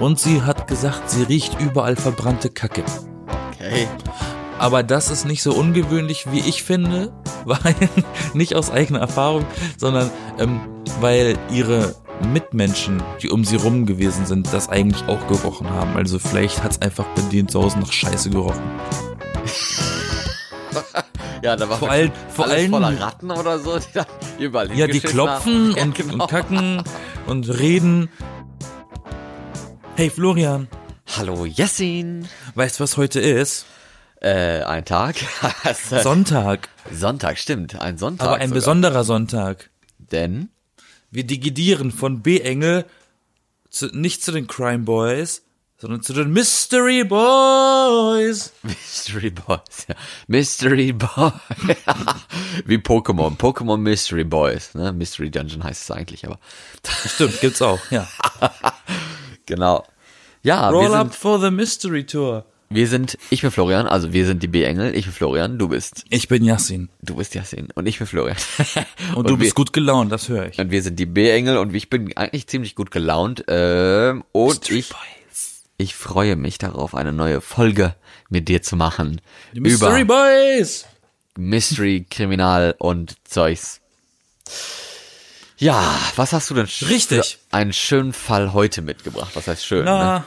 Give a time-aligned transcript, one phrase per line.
[0.00, 2.82] und sie hat gesagt, sie riecht überall verbrannte Kacke.
[3.54, 3.86] Okay.
[4.58, 7.12] Aber das ist nicht so ungewöhnlich, wie ich finde,
[7.44, 7.74] weil
[8.34, 9.44] nicht aus eigener Erfahrung,
[9.76, 10.60] sondern ähm,
[11.00, 11.94] weil ihre
[12.32, 15.96] Mitmenschen, die um sie rum gewesen sind, das eigentlich auch gerochen haben.
[15.96, 18.62] Also vielleicht hat es einfach bei denen zu Hause nach Scheiße gerochen.
[21.42, 24.04] Ja, da war Vor allem, vor allem, voller Ratten oder so, die da
[24.38, 26.12] überall ja, die klopfen und, genau.
[26.12, 26.82] und kacken
[27.26, 28.10] und reden.
[30.00, 30.66] Hey Florian,
[31.18, 32.26] Hallo Jessin.
[32.54, 33.66] weißt du, was heute ist?
[34.22, 35.16] Äh, ein Tag.
[35.62, 37.78] Also, Sonntag, Sonntag, stimmt.
[37.78, 38.26] Ein Sonntag.
[38.26, 38.54] aber ein sogar.
[38.54, 39.68] besonderer Sonntag.
[39.98, 40.48] Denn
[41.10, 42.86] Wir digidieren von B-Engel
[43.68, 45.42] zu, nicht zu den Crime Boys,
[45.76, 48.54] sondern zu den Mystery Boys.
[48.62, 49.86] Mystery Boys.
[49.86, 49.96] Ja.
[50.28, 51.32] Mystery Boy.
[52.64, 53.36] Wie Pokémon.
[53.36, 54.74] Pokémon Mystery Boys.
[54.74, 54.94] Ne?
[54.94, 56.38] Mystery Dungeon heißt es eigentlich, aber
[57.06, 58.08] Stimmt, gibt's auch, ja.
[59.46, 59.84] genau.
[60.42, 62.44] Ja, Roll up for the Mystery Tour.
[62.70, 66.04] wir sind, ich bin Florian, also wir sind die B-Engel, ich bin Florian, du bist,
[66.08, 66.88] Ich bin Yassin.
[67.02, 68.36] du bist Yasin und ich bin Florian.
[69.16, 70.58] Und, du wir, bist gut gelaunt, das höre ich.
[70.58, 73.44] Und wir sind die B-Engel und ich bin eigentlich ziemlich gut gelaunt.
[73.48, 75.62] Ähm, und Mystery ich, Boys.
[75.78, 77.94] ich freue mich darauf, eine neue Folge
[78.28, 79.20] mit dir zu machen.
[79.52, 80.86] Die Mystery Boys.
[81.36, 83.80] Mystery, Kriminal und Zeugs.
[85.60, 87.38] Ja, was hast du denn Richtig.
[87.50, 89.32] einen schönen Fall heute mitgebracht?
[89.34, 89.84] Was heißt schön?
[89.84, 89.90] Ne?
[89.90, 90.24] Na,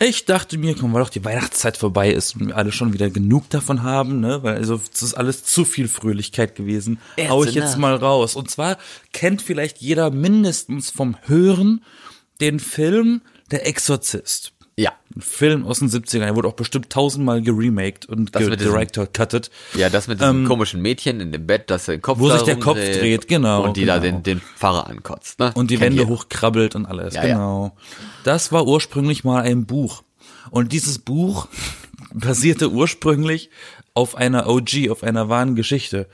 [0.00, 3.08] ich dachte mir, komm, weil doch die Weihnachtszeit vorbei ist und wir alle schon wieder
[3.08, 7.54] genug davon haben, ne, weil also es ist alles zu viel Fröhlichkeit gewesen, hau ich
[7.54, 8.34] jetzt mal raus.
[8.34, 8.76] Und zwar
[9.12, 11.84] kennt vielleicht jeder mindestens vom Hören
[12.40, 13.22] den Film
[13.52, 14.52] Der Exorzist.
[14.76, 19.50] Ja, Ein Film aus den 70ern, der wurde auch bestimmt tausendmal geremaked und director cutted.
[19.74, 22.34] ja, das mit diesem komischen Mädchen in dem Bett, das den Kopf Ähm, Wo da
[22.36, 24.16] sich der Kopf dreht, genau, Und die da genau.
[24.16, 25.38] den, den Pfarrer ankotzt.
[25.40, 25.52] Ne?
[25.54, 26.10] und die Kennt Wände jeder.
[26.14, 27.14] hochkrabbelt und alles.
[27.14, 27.34] Ja, ja.
[27.34, 27.76] genau.
[28.24, 30.02] Das war ursprünglich mal ein Buch.
[30.50, 31.48] Und dieses Buch
[32.14, 33.50] basierte ursprünglich
[33.92, 36.06] auf einer OG, auf einer wahren Geschichte.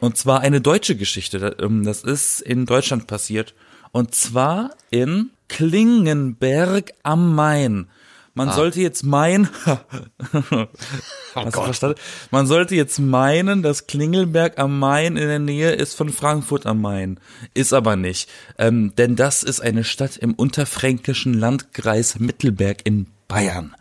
[0.00, 1.56] Und zwar eine deutsche Geschichte.
[1.60, 3.54] Ähm, Das ist in Deutschland passiert.
[3.92, 7.88] Und zwar in Klingenberg am Main.
[8.36, 9.48] Man sollte jetzt meinen,
[11.34, 12.00] Hast du verstanden?
[12.32, 16.80] Man sollte jetzt meinen, dass Klingelberg am Main in der Nähe ist von Frankfurt am
[16.80, 17.20] Main.
[17.54, 18.28] Ist aber nicht.
[18.58, 23.76] Ähm, denn das ist eine Stadt im unterfränkischen Landkreis Mittelberg in Bayern.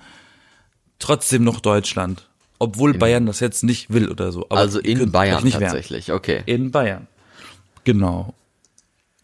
[0.99, 2.29] Trotzdem noch Deutschland.
[2.59, 4.45] Obwohl Bayern das jetzt nicht will oder so.
[4.49, 6.43] Aber Also in Bayern tatsächlich, okay.
[6.45, 7.07] In Bayern.
[7.83, 8.35] Genau.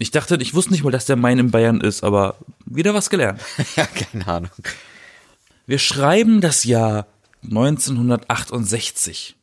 [0.01, 3.09] Ich dachte, ich wusste nicht mal, dass der Main in Bayern ist, aber wieder was
[3.09, 3.41] gelernt.
[3.75, 4.51] ja, keine Ahnung.
[5.67, 7.07] Wir schreiben das Jahr
[7.43, 9.35] 1968.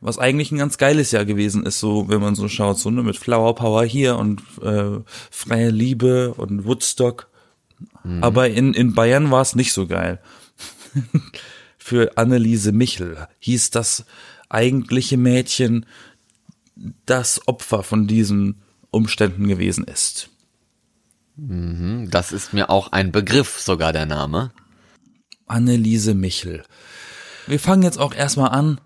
[0.00, 3.04] Was eigentlich ein ganz geiles Jahr gewesen ist, so wenn man so schaut, so ne,
[3.04, 4.98] mit Flower Power hier und äh,
[5.30, 7.28] freie Liebe und Woodstock.
[8.20, 10.20] Aber in, in Bayern war es nicht so geil.
[11.78, 14.04] Für Anneliese Michel hieß das
[14.48, 15.86] eigentliche Mädchen,
[17.06, 18.63] das Opfer von diesen
[18.94, 20.30] Umständen gewesen ist.
[21.36, 24.52] Das ist mir auch ein Begriff, sogar der Name.
[25.46, 26.62] Anneliese Michel.
[27.46, 28.80] Wir fangen jetzt auch erstmal an.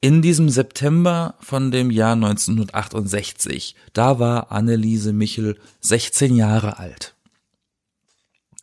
[0.00, 7.14] In diesem September von dem Jahr 1968, da war Anneliese Michel 16 Jahre alt.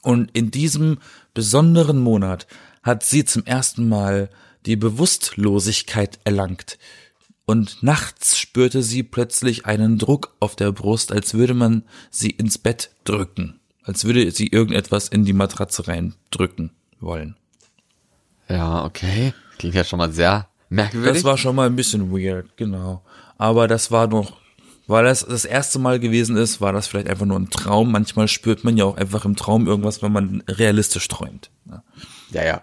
[0.01, 0.99] Und in diesem
[1.33, 2.47] besonderen Monat
[2.83, 4.29] hat sie zum ersten Mal
[4.65, 6.77] die Bewusstlosigkeit erlangt.
[7.45, 12.57] Und nachts spürte sie plötzlich einen Druck auf der Brust, als würde man sie ins
[12.57, 13.59] Bett drücken.
[13.83, 17.35] Als würde sie irgendetwas in die Matratze reindrücken wollen.
[18.47, 19.33] Ja, okay.
[19.57, 21.13] Klingt ja schon mal sehr merkwürdig.
[21.13, 23.03] Das war schon mal ein bisschen weird, genau.
[23.37, 24.37] Aber das war noch,
[24.87, 27.91] weil das das erste Mal gewesen ist, war das vielleicht einfach nur ein Traum.
[27.91, 31.49] Manchmal spürt man ja auch einfach im Traum irgendwas, wenn man realistisch träumt.
[31.67, 31.83] Ja.
[32.31, 32.61] ja, ja.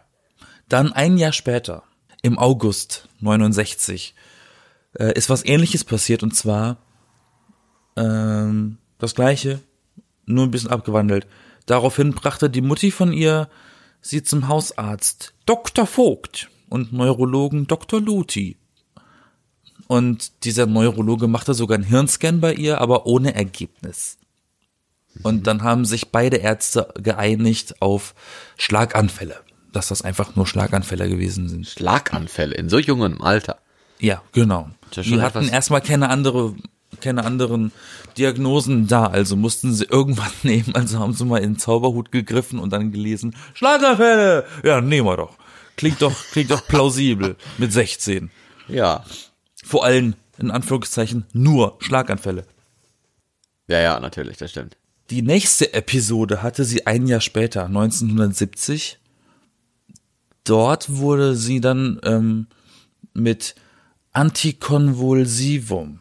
[0.69, 1.83] Dann ein Jahr später,
[2.23, 4.15] im August 69,
[4.99, 6.79] äh, ist was ähnliches passiert und zwar
[7.97, 9.61] ähm, das gleiche,
[10.27, 11.27] nur ein bisschen abgewandelt.
[11.67, 13.49] Daraufhin brachte die Mutti von ihr
[14.01, 15.87] sie zum Hausarzt Dr.
[15.87, 18.01] Vogt und Neurologen Dr.
[18.01, 18.57] Luthi.
[19.87, 24.19] Und dieser Neurologe machte sogar einen Hirnscan bei ihr, aber ohne Ergebnis.
[25.23, 28.15] Und dann haben sich beide Ärzte geeinigt auf
[28.57, 29.41] Schlaganfälle,
[29.73, 31.67] dass das einfach nur Schlaganfälle gewesen sind.
[31.67, 33.59] Schlaganfälle in so jungem Alter.
[34.01, 34.71] Ja, genau.
[34.93, 36.55] ja Die hatten erstmal keine andere,
[37.01, 37.73] keine anderen
[38.17, 42.59] Diagnosen da, also mussten sie irgendwann nehmen, also haben sie mal in den Zauberhut gegriffen
[42.59, 44.47] und dann gelesen, Schlaganfälle!
[44.65, 45.37] Ja, nehmen wir doch.
[45.77, 48.31] Klingt doch, klingt doch plausibel mit 16.
[48.69, 49.05] Ja.
[49.65, 52.45] Vor allem, in Anführungszeichen, nur Schlaganfälle.
[53.69, 54.77] Ja, ja, natürlich, das stimmt.
[55.11, 58.99] Die nächste Episode hatte sie ein Jahr später, 1970.
[60.45, 62.47] Dort wurde sie dann ähm,
[63.15, 63.55] mit
[64.19, 66.01] Antikonvulsivum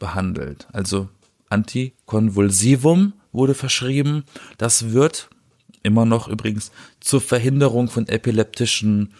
[0.00, 0.66] behandelt.
[0.72, 1.08] Also
[1.50, 4.24] Antikonvulsivum wurde verschrieben.
[4.58, 5.30] Das wird
[5.84, 9.14] immer noch übrigens zur Verhinderung von epileptischen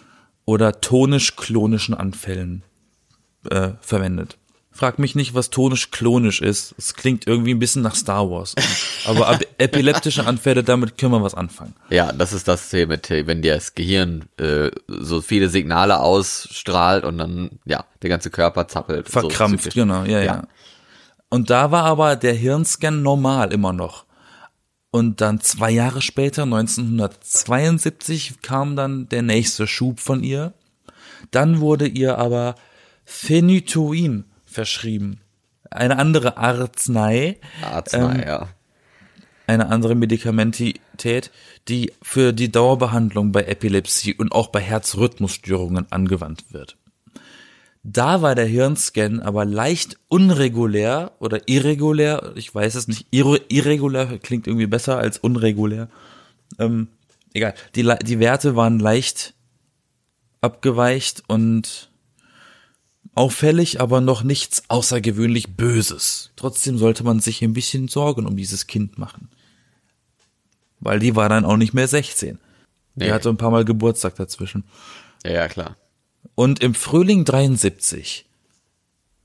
[0.46, 2.64] oder tonisch-klonischen Anfällen
[3.50, 4.36] äh, verwendet.
[4.76, 6.74] Frag mich nicht, was tonisch-klonisch ist.
[6.76, 8.54] Es klingt irgendwie ein bisschen nach Star Wars.
[9.06, 11.74] Aber ab- epileptische Anfälle, damit können wir was anfangen.
[11.90, 17.04] Ja, das ist das hier mit, wenn dir das Gehirn äh, so viele Signale ausstrahlt
[17.04, 19.06] und dann, ja, der ganze Körper zappelt.
[19.08, 19.74] so Verkrampft, zyklisch.
[19.74, 20.42] genau, ja, ja, Ja.
[21.28, 24.04] Und da war aber der Hirnscan normal immer noch.
[24.90, 30.52] Und dann zwei Jahre später, 1972, kam dann der nächste Schub von ihr.
[31.30, 32.54] Dann wurde ihr aber
[33.04, 34.24] Phenytoin
[34.54, 35.20] verschrieben.
[35.70, 38.48] Eine andere Arznei, Arznei, Ähm, ja.
[39.46, 41.30] eine andere Medikamentität,
[41.68, 46.76] die für die Dauerbehandlung bei Epilepsie und auch bei Herzrhythmusstörungen angewandt wird.
[47.82, 54.18] Da war der Hirnscan aber leicht unregulär oder irregulär, ich weiß es nicht, irre, irregulär
[54.18, 55.90] klingt irgendwie besser als unregulär.
[56.58, 56.88] Ähm,
[57.34, 59.34] egal, die, die Werte waren leicht
[60.40, 61.90] abgeweicht und
[63.14, 66.30] auffällig, aber noch nichts außergewöhnlich Böses.
[66.36, 69.28] Trotzdem sollte man sich ein bisschen Sorgen um dieses Kind machen.
[70.80, 72.38] Weil die war dann auch nicht mehr 16.
[72.96, 73.10] Die Nee.
[73.12, 74.64] hatte ein paar Mal Geburtstag dazwischen.
[75.24, 75.76] Ja, ja, klar.
[76.34, 78.26] Und im Frühling 73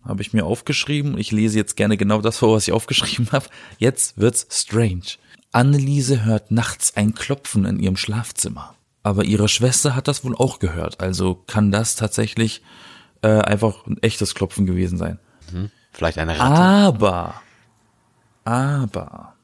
[0.03, 3.47] habe ich mir aufgeschrieben, ich lese jetzt gerne genau das vor, was ich aufgeschrieben habe.
[3.77, 5.17] Jetzt wird's strange.
[5.51, 8.75] Anneliese hört nachts ein Klopfen in ihrem Schlafzimmer.
[9.01, 10.99] Aber ihre Schwester hat das wohl auch gehört.
[10.99, 12.61] Also kann das tatsächlich
[13.21, 15.19] äh, einfach ein echtes Klopfen gewesen sein.
[15.91, 16.37] Vielleicht eine.
[16.37, 16.61] Ratte.
[16.61, 17.41] Aber,
[18.43, 19.35] aber,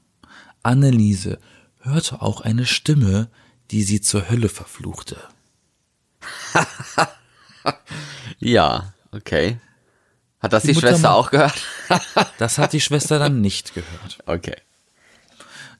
[0.63, 1.39] Anneliese
[1.79, 3.29] hörte auch eine Stimme,
[3.71, 5.17] die sie zur Hölle verfluchte.
[8.39, 9.59] Ja, okay.
[10.39, 11.65] Hat das die, Mutter Schwester auch gehört?
[12.37, 14.19] Das hat die Schwester dann nicht gehört.
[14.25, 14.57] okay.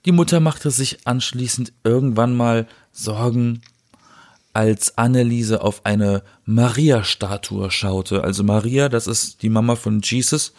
[0.05, 3.61] Die Mutter machte sich anschließend irgendwann mal Sorgen,
[4.55, 8.23] als Anneliese auf eine Maria-Statue schaute.
[8.23, 10.53] Also Maria, das ist die Mama von Jesus.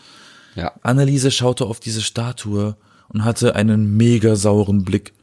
[0.54, 0.72] Ja.
[0.82, 2.76] Anneliese schaute auf diese Statue
[3.08, 5.14] und hatte einen mega sauren Blick.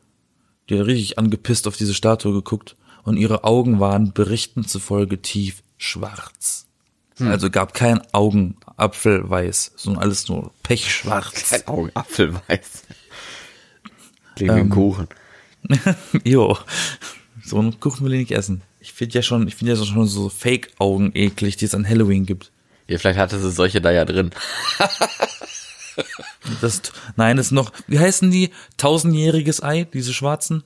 [0.70, 5.62] Die hat richtig angepisst auf diese Statue geguckt und ihre Augen waren Berichten zufolge tief
[5.78, 6.68] schwarz.
[7.20, 11.52] Also gab kein Augenapfelweiß, sondern alles nur pechschwarz.
[11.52, 12.84] Kein Augenapfelweiß.
[14.36, 14.70] Klingt Ähm.
[14.70, 15.08] Kuchen.
[16.24, 16.58] Jo,
[17.44, 18.62] so einen Kuchen will ich nicht essen.
[18.80, 22.26] Ich finde ja schon, ich finde ja schon so Fake-Augen eklig, die es an Halloween
[22.26, 22.52] gibt.
[22.88, 24.32] Ja, vielleicht hatte sie solche da ja drin.
[26.62, 26.82] Das,
[27.16, 28.50] nein, das ist noch, wie heißen die?
[28.78, 30.64] Tausendjähriges Ei, diese schwarzen?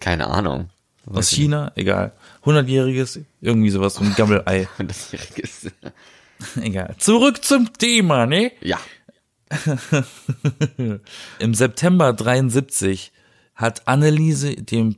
[0.00, 0.70] Keine Ahnung.
[1.06, 1.72] Aus China?
[1.74, 2.12] Egal.
[2.44, 4.68] Hundertjähriges, irgendwie sowas, so ein Gammelei.
[5.36, 5.72] Ist.
[6.60, 6.94] Egal.
[6.98, 8.52] Zurück zum Thema, ne?
[8.60, 8.78] Ja.
[11.38, 13.12] Im September 73
[13.54, 14.96] hat Anneliese dem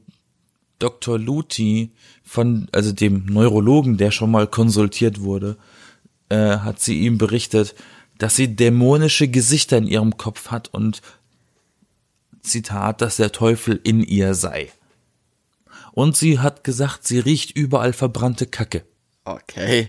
[0.81, 1.19] Dr.
[1.19, 1.93] Luti
[2.25, 5.57] von, also dem Neurologen, der schon mal konsultiert wurde,
[6.29, 7.77] äh, hat sie ihm berichtet,
[8.19, 11.01] dass sie dämonische Gesichter in ihrem Kopf hat und
[12.43, 14.71] Zitat, dass der Teufel in ihr sei.
[15.93, 18.85] Und sie hat gesagt, sie riecht überall verbrannte Kacke.
[19.25, 19.89] Okay.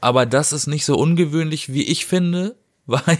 [0.00, 2.56] Aber das ist nicht so ungewöhnlich, wie ich finde,
[2.86, 3.18] weil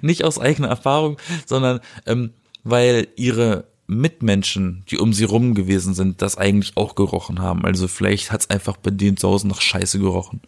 [0.00, 2.32] nicht aus eigener Erfahrung, sondern ähm,
[2.64, 7.64] weil ihre Mitmenschen, die um sie rum gewesen sind, das eigentlich auch gerochen haben.
[7.64, 10.40] Also vielleicht hat's einfach bei denen zu Hause nach Scheiße gerochen.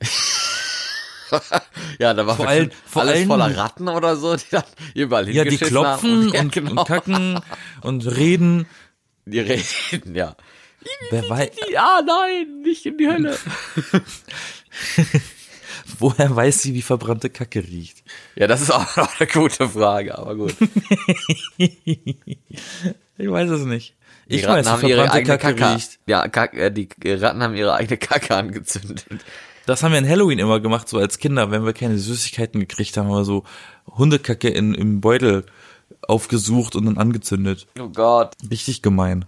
[2.00, 4.64] Ja, da war Vor allem- vor alles allem- voller Ratten oder so, die dann
[4.94, 6.70] überall Ja, die klopfen ja, und, genau.
[6.80, 7.38] und kacken
[7.82, 8.66] und reden.
[9.26, 10.34] Die reden, ja.
[11.10, 13.38] Wer weiß, Ja, nein, nicht in die Hölle.
[15.98, 18.02] Woher weiß sie, wie verbrannte Kacke riecht?
[18.36, 18.86] Ja, das ist auch
[19.18, 20.54] eine gute Frage, aber gut.
[23.18, 23.94] Ich weiß es nicht.
[24.30, 25.74] Die Ich Ratten weiß, haben wie ihre verbrannte eigene Kacke Kacke.
[25.74, 25.98] riecht.
[26.06, 29.04] Ja, Kack, äh, die Ratten haben ihre eigene Kacke angezündet.
[29.66, 32.96] Das haben wir in Halloween immer gemacht, so als Kinder, wenn wir keine Süßigkeiten gekriegt
[32.96, 33.44] haben, haben wir so
[33.86, 35.44] Hundekacke in, im Beutel
[36.08, 37.66] aufgesucht und dann angezündet.
[37.78, 38.34] Oh Gott.
[38.50, 39.26] Richtig gemein.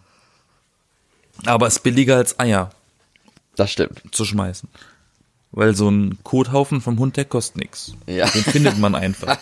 [1.45, 2.71] Aber es ist billiger als Eier
[3.57, 4.00] Das stimmt.
[4.12, 4.69] zu schmeißen.
[5.52, 7.92] Weil so ein Kothaufen vom Hund, der kostet nix.
[8.06, 8.28] Ja.
[8.30, 9.38] Den findet man einfach.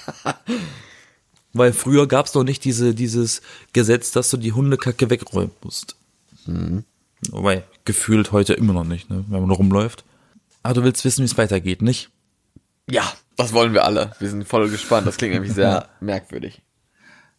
[1.52, 5.96] Weil früher gab's doch nicht diese, dieses Gesetz, dass du die Hundekacke wegräumen musst.
[7.30, 9.24] Wobei, gefühlt heute immer noch nicht, ne?
[9.28, 10.04] wenn man rumläuft.
[10.62, 12.10] Aber du willst wissen, wie es weitergeht, nicht?
[12.88, 13.04] Ja,
[13.36, 14.12] das wollen wir alle.
[14.18, 15.06] Wir sind voll gespannt.
[15.06, 16.62] Das klingt nämlich sehr merkwürdig.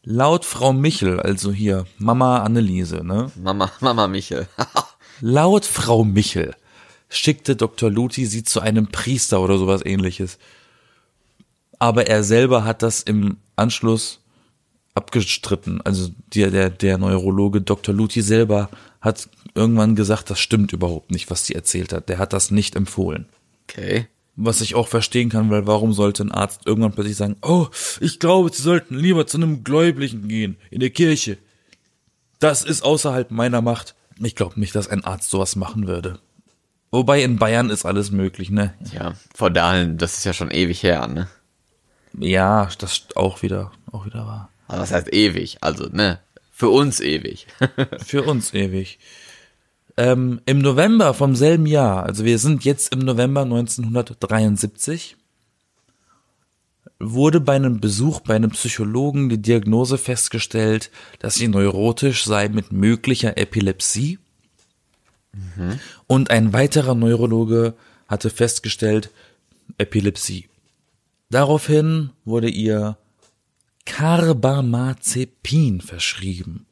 [0.04, 3.32] Laut Frau Michel, also hier Mama Anneliese, ne?
[3.36, 4.48] Mama, Mama Michel.
[5.22, 6.56] Laut Frau Michel
[7.12, 7.92] schickte Dr.
[7.92, 10.40] Luthi sie zu einem Priester oder sowas ähnliches.
[11.78, 14.22] Aber er selber hat das im Anschluss
[14.96, 15.82] abgestritten.
[15.82, 17.94] Also der, der, der Neurologe Dr.
[17.94, 18.70] Luthi selber
[19.02, 22.08] hat irgendwann gesagt, das stimmt überhaupt nicht, was sie erzählt hat.
[22.08, 23.26] Der hat das nicht empfohlen.
[23.68, 24.08] Okay.
[24.38, 27.68] Was ich auch verstehen kann, weil warum sollte ein Arzt irgendwann plötzlich sagen, oh,
[28.00, 31.38] ich glaube, Sie sollten lieber zu einem Gläubigen gehen, in der Kirche.
[32.40, 33.96] Das ist außerhalb meiner Macht.
[34.20, 36.20] Ich glaube nicht, dass ein Arzt sowas machen würde.
[36.92, 38.74] Wobei in Bayern ist alles möglich, ne?
[38.94, 41.28] Ja, von daher, das ist ja schon ewig her, ne?
[42.18, 44.50] Ja, das ist auch wieder, auch wieder wahr.
[44.68, 45.58] Aber was heißt ewig?
[45.62, 46.20] Also, ne?
[46.52, 47.48] Für uns ewig.
[48.06, 49.00] Für uns ewig.
[49.98, 55.16] Ähm, Im November vom selben Jahr, also wir sind jetzt im November 1973,
[57.00, 62.72] wurde bei einem Besuch bei einem Psychologen die Diagnose festgestellt, dass sie neurotisch sei mit
[62.72, 64.20] möglicher Epilepsie.
[66.08, 67.74] Und ein weiterer Neurologe
[68.08, 69.10] hatte festgestellt,
[69.78, 70.50] Epilepsie.
[71.30, 72.98] Daraufhin wurde ihr
[73.86, 76.66] Carbamazepin verschrieben.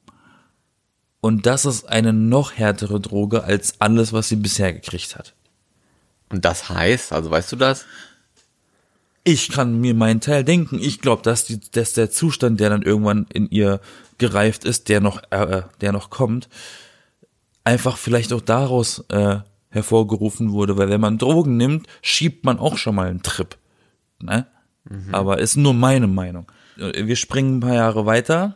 [1.22, 5.34] Und das ist eine noch härtere Droge als alles, was sie bisher gekriegt hat.
[6.30, 7.86] Und das heißt, also weißt du das?
[9.24, 10.80] Ich kann mir meinen Teil denken.
[10.80, 13.82] Ich glaube, dass, die, dass der Zustand, der dann irgendwann in ihr
[14.18, 16.48] gereift ist, der noch, äh, der noch kommt,
[17.64, 19.38] einfach vielleicht auch daraus äh,
[19.70, 23.58] hervorgerufen wurde, weil wenn man Drogen nimmt, schiebt man auch schon mal einen Trip.
[24.22, 24.48] Ne?
[25.12, 26.52] Aber ist nur meine Meinung.
[26.78, 28.56] Äh, Wir springen ein paar Jahre weiter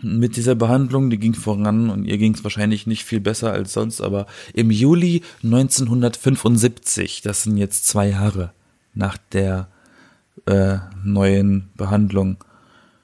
[0.00, 3.72] mit dieser Behandlung, die ging voran und ihr ging es wahrscheinlich nicht viel besser als
[3.72, 8.52] sonst, aber im Juli 1975, das sind jetzt zwei Jahre
[8.94, 9.68] nach der
[10.46, 12.36] äh, neuen Behandlung,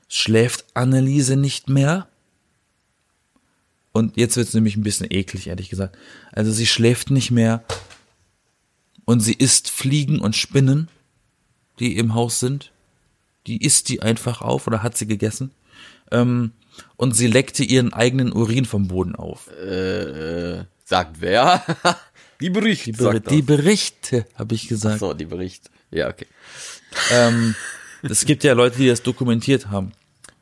[0.09, 2.07] schläft Anneliese nicht mehr.
[3.97, 5.97] Und jetzt wird es nämlich ein bisschen eklig, ehrlich gesagt.
[6.33, 7.63] Also sie schläft nicht mehr
[9.05, 10.89] und sie isst Fliegen und Spinnen,
[11.79, 12.73] die im Haus sind.
[13.47, 15.53] Die isst die einfach auf oder hat sie gegessen.
[16.11, 16.51] Ähm,
[16.97, 19.49] und sie leckte ihren eigenen Urin vom Boden auf.
[19.53, 21.65] Äh, sagt wer?
[22.41, 22.87] die Bericht.
[22.87, 23.43] Die, Ber die.
[23.43, 24.99] Berichte, habe ich gesagt.
[24.99, 25.71] so, die Bericht.
[25.93, 26.27] Ja, okay.
[27.13, 27.55] Ähm,
[28.03, 29.93] es gibt ja Leute, die das dokumentiert haben.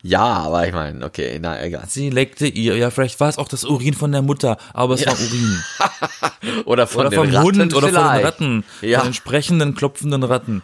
[0.05, 1.85] Ja, aber ich meine, okay, na egal.
[1.89, 5.03] Sie leckte ihr, ja, vielleicht war es auch das Urin von der Mutter, aber es
[5.05, 5.13] Ja.
[5.13, 5.63] war Urin.
[6.65, 8.25] Oder von Oder vom Ratten Hund oder von den.
[8.25, 8.65] Ratten.
[8.81, 8.99] Ja.
[9.01, 10.63] Von den sprechenden, klopfenden Ratten.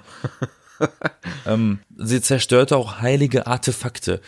[1.46, 4.20] ähm, sie zerstörte auch heilige Artefakte.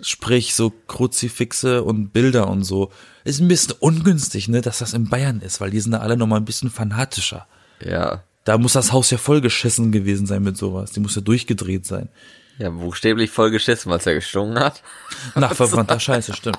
[0.00, 2.90] Sprich, so Kruzifixe und Bilder und so.
[3.24, 6.16] Ist ein bisschen ungünstig, ne, dass das in Bayern ist, weil die sind da alle
[6.16, 7.46] nochmal ein bisschen fanatischer.
[7.84, 8.22] Ja.
[8.44, 10.92] Da muss das Haus ja vollgeschissen gewesen sein mit sowas.
[10.92, 12.08] Die muss ja durchgedreht sein.
[12.58, 14.82] Ja, buchstäblich voll geschissen, weil er gestunken hat.
[15.34, 16.58] Nach verbrannter Scheiße, stimmt.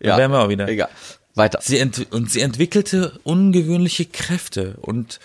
[0.00, 0.12] Ja.
[0.12, 0.68] Da wären wir auch wieder.
[0.68, 0.88] Egal.
[1.34, 1.60] Weiter.
[1.62, 5.20] Sie ent und sie entwickelte ungewöhnliche Kräfte und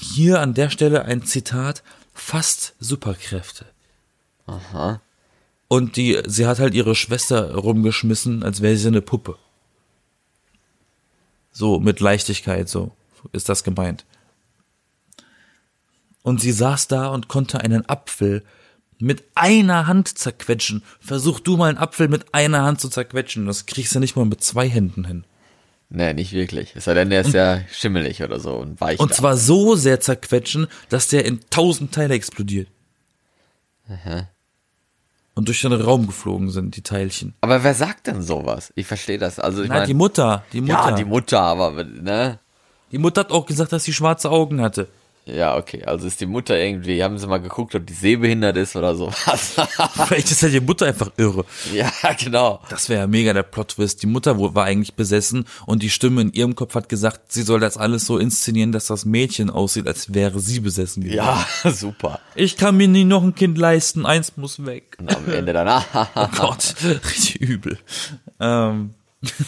[0.00, 1.82] hier an der Stelle ein Zitat,
[2.14, 3.66] fast Superkräfte.
[4.46, 5.00] Aha.
[5.68, 9.38] Und die, sie hat halt ihre Schwester rumgeschmissen, als wäre sie eine Puppe.
[11.50, 12.92] So, mit Leichtigkeit, so
[13.32, 14.04] ist das gemeint.
[16.22, 18.42] Und sie saß da und konnte einen Apfel
[19.02, 20.82] mit einer Hand zerquetschen.
[21.00, 23.46] Versuch du mal einen Apfel mit einer Hand zu zerquetschen.
[23.46, 25.24] Das kriegst du nicht mal mit zwei Händen hin.
[25.90, 26.74] Nee, nicht wirklich.
[26.76, 28.98] Es sei denn, der ist ja schimmelig oder so und weich.
[29.00, 29.14] Und da.
[29.16, 32.68] zwar so sehr zerquetschen, dass der in tausend Teile explodiert.
[35.34, 37.34] Und durch den Raum geflogen sind, die Teilchen.
[37.40, 38.72] Aber wer sagt denn sowas?
[38.76, 39.38] Ich verstehe das.
[39.38, 40.72] Also ich Na, meine, die Mutter, die Mutter.
[40.72, 42.38] ja, die Mutter, aber ne?
[42.92, 44.88] Die Mutter hat auch gesagt, dass sie schwarze Augen hatte.
[45.24, 45.84] Ja, okay.
[45.84, 49.54] Also ist die Mutter irgendwie, haben sie mal geguckt, ob die sehbehindert ist oder sowas.
[50.06, 51.44] Vielleicht ist ja die Mutter einfach irre.
[51.72, 52.60] ja, genau.
[52.68, 54.02] Das wäre ja mega der Plot-Twist.
[54.02, 57.60] Die Mutter war eigentlich besessen und die Stimme in ihrem Kopf hat gesagt, sie soll
[57.60, 61.18] das alles so inszenieren, dass das Mädchen aussieht, als wäre sie besessen gewesen.
[61.18, 62.18] Ja, super.
[62.34, 64.96] Ich kann mir nie noch ein Kind leisten, eins muss weg.
[64.98, 65.82] Und am Ende danach.
[66.14, 67.78] Oh Gott, richtig übel.
[68.40, 68.94] Ähm,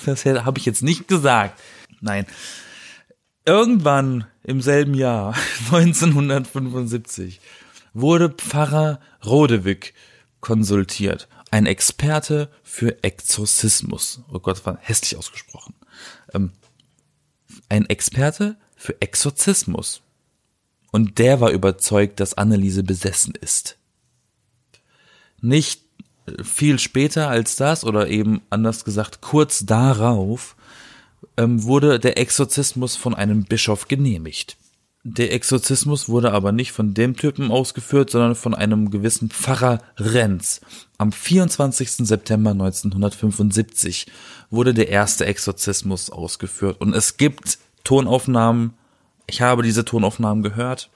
[0.06, 1.60] das habe ich jetzt nicht gesagt.
[2.00, 2.26] Nein.
[3.46, 5.34] Irgendwann im selben Jahr,
[5.72, 7.40] 1975,
[7.92, 9.94] wurde Pfarrer Rodewig
[10.40, 11.28] konsultiert.
[11.50, 14.22] Ein Experte für Exorzismus.
[14.32, 15.74] Oh Gott, das war hässlich ausgesprochen.
[16.32, 16.52] Ähm,
[17.68, 20.02] ein Experte für Exorzismus.
[20.90, 23.76] Und der war überzeugt, dass Anneliese besessen ist.
[25.40, 25.82] Nicht
[26.42, 30.56] viel später als das oder eben anders gesagt kurz darauf
[31.36, 34.56] ähm, wurde der Exorzismus von einem Bischof genehmigt.
[35.06, 40.62] Der Exorzismus wurde aber nicht von dem Typen ausgeführt, sondern von einem gewissen Pfarrer Renz.
[40.96, 42.06] Am 24.
[42.06, 44.06] September 1975
[44.48, 48.72] wurde der erste Exorzismus ausgeführt und es gibt Tonaufnahmen.
[49.26, 50.88] Ich habe diese Tonaufnahmen gehört.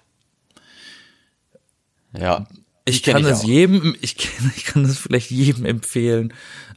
[2.16, 2.47] Ja.
[2.87, 6.32] Ich kann es jedem, ich kann, ich kann es vielleicht jedem empfehlen,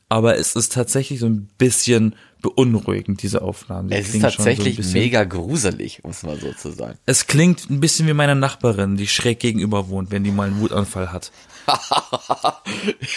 [0.09, 3.89] aber es ist tatsächlich so ein bisschen beunruhigend, diese Aufnahmen.
[3.89, 6.71] Die Es ist klingen schon so ein tatsächlich bisschen- mega gruselig, muss man so zu
[6.71, 6.97] sagen.
[7.05, 10.59] Es klingt ein bisschen wie meine Nachbarin, die schräg gegenüber wohnt, wenn die mal einen
[10.59, 11.31] Wutanfall hat.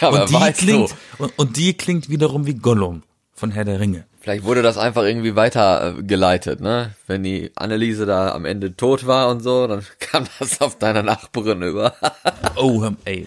[0.01, 3.03] Ja, Und die klingt, du, und, und die klingt wiederum wie Gollum
[3.33, 4.05] von Herr der Ringe.
[4.21, 6.95] vielleicht wurde das einfach irgendwie weiter äh, geleitet, ne?
[7.07, 11.03] Wenn die Anneliese da am Ende tot war und so, dann kam das auf deiner
[11.03, 11.95] Nachbarin über,
[12.57, 13.27] Oh, ey.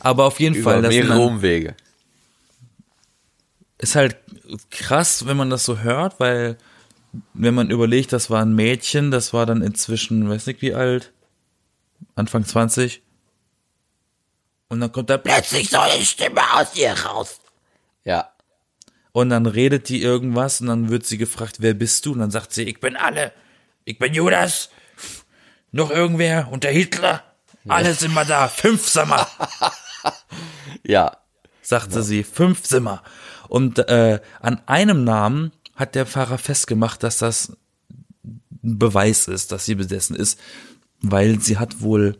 [0.00, 1.74] Aber auf jeden Fall, über das sind mehrere dann, Umwege.
[3.84, 4.16] Ist halt
[4.70, 6.56] krass, wenn man das so hört, weil
[7.34, 11.12] wenn man überlegt, das war ein Mädchen, das war dann inzwischen, weiß nicht wie alt,
[12.16, 13.02] Anfang 20.
[14.68, 17.40] Und dann kommt da plötzlich so eine Stimme aus ihr raus.
[18.04, 18.30] Ja.
[19.12, 22.12] Und dann redet die irgendwas und dann wird sie gefragt, wer bist du?
[22.12, 23.32] Und dann sagt sie, ich bin alle.
[23.84, 24.70] Ich bin Judas.
[25.70, 26.48] Noch irgendwer?
[26.50, 27.22] Und der Hitler?
[27.68, 28.48] Alle sind wir da.
[28.48, 29.26] Fünf wir,
[30.84, 31.16] Ja.
[31.62, 32.24] sagte sie.
[32.24, 33.02] Fünf wir.
[33.48, 37.56] Und äh, an einem Namen hat der Pfarrer festgemacht, dass das
[38.22, 40.38] ein Beweis ist, dass sie besessen ist,
[41.00, 42.16] weil sie hat wohl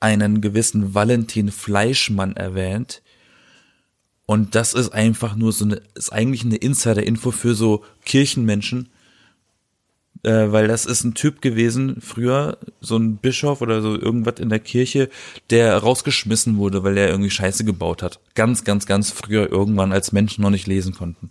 [0.00, 3.02] einen gewissen Valentin Fleischmann erwähnt.
[4.26, 8.88] Und das ist einfach nur so eine, ist eigentlich eine Insider-Info für so Kirchenmenschen,
[10.24, 14.48] äh, weil das ist ein Typ gewesen, früher, so ein Bischof oder so irgendwas in
[14.48, 15.10] der Kirche,
[15.50, 18.20] der rausgeschmissen wurde, weil er irgendwie Scheiße gebaut hat.
[18.34, 21.30] Ganz, ganz, ganz früher irgendwann, als Menschen noch nicht lesen konnten.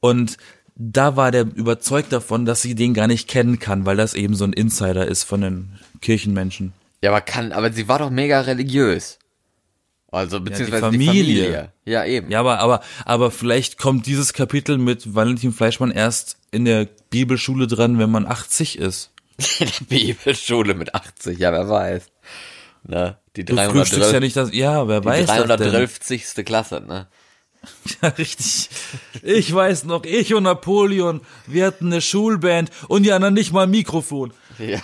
[0.00, 0.38] Und
[0.76, 4.34] da war der überzeugt davon, dass sie den gar nicht kennen kann, weil das eben
[4.34, 6.72] so ein Insider ist von den Kirchenmenschen.
[7.02, 9.18] Ja, aber kann, aber sie war doch mega religiös.
[10.10, 11.44] Also, beziehungsweise die Familie.
[11.44, 11.72] Familie.
[11.84, 12.30] Ja, eben.
[12.30, 17.66] Ja, aber, aber, aber vielleicht kommt dieses Kapitel mit Valentin Fleischmann erst in der Bibelschule
[17.66, 19.10] dran, wenn man 80 ist.
[19.88, 22.06] Bibelschule mit 80, ja, wer weiß.
[22.84, 23.18] Ne?
[23.36, 25.46] Die Du frühstückst ja nicht das, ja, wer die weiß denn?
[25.46, 26.44] 312.
[26.44, 27.08] Klasse, ne?
[28.02, 28.70] Ja, richtig.
[29.22, 33.64] Ich weiß noch, ich und Napoleon, wir hatten eine Schulband und die anderen nicht mal
[33.64, 34.32] ein Mikrofon.
[34.58, 34.80] Ja.